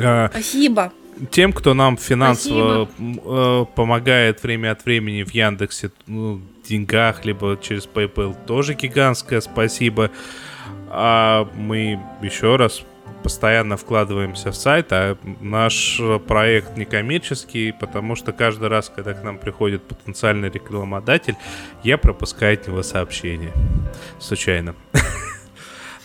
[0.00, 0.92] А, спасибо
[1.30, 7.86] тем, кто нам финансово э, помогает время от времени в Яндексе, ну, деньгах, либо через
[7.86, 10.10] PayPal, тоже гигантское спасибо.
[10.88, 12.82] А мы еще раз
[13.22, 19.22] постоянно вкладываемся в сайт, а наш проект не коммерческий, потому что каждый раз, когда к
[19.22, 21.36] нам приходит потенциальный рекламодатель,
[21.82, 23.52] я пропускаю от него сообщение.
[24.18, 24.74] Случайно.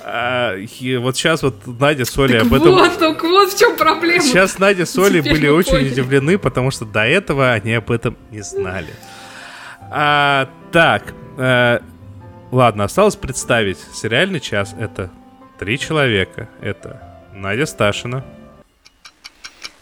[0.09, 2.69] А, и вот сейчас вот Надя с Олей об этом...
[2.69, 4.23] Вот, так вот в чем проблема.
[4.23, 5.91] Сейчас Надя с Олей Теперь были очень поняли.
[5.91, 8.93] удивлены, потому что до этого они об этом не знали.
[9.91, 11.81] А, так, а,
[12.51, 13.79] ладно, осталось представить.
[13.93, 15.11] Сериальный час— это
[15.59, 16.47] три человека.
[16.61, 17.06] Это
[17.37, 18.23] Надя Сташина.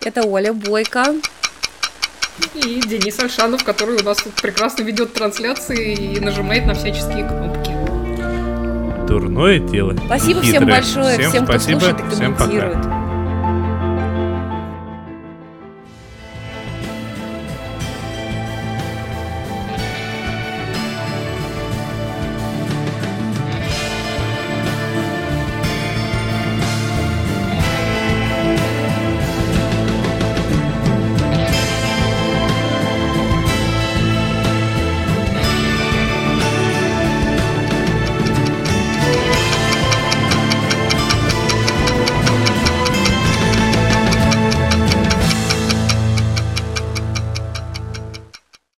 [0.02, 1.06] Это Оля Бойко.
[2.54, 7.72] И Денис Альшанов, который у нас тут прекрасно ведет трансляции и нажимает на всяческие кнопки.
[9.08, 9.96] Дурное дело.
[10.06, 12.72] Спасибо всем большое, всем, всем кто спасибо, слушает и комментирует.
[12.72, 13.05] Всем пока.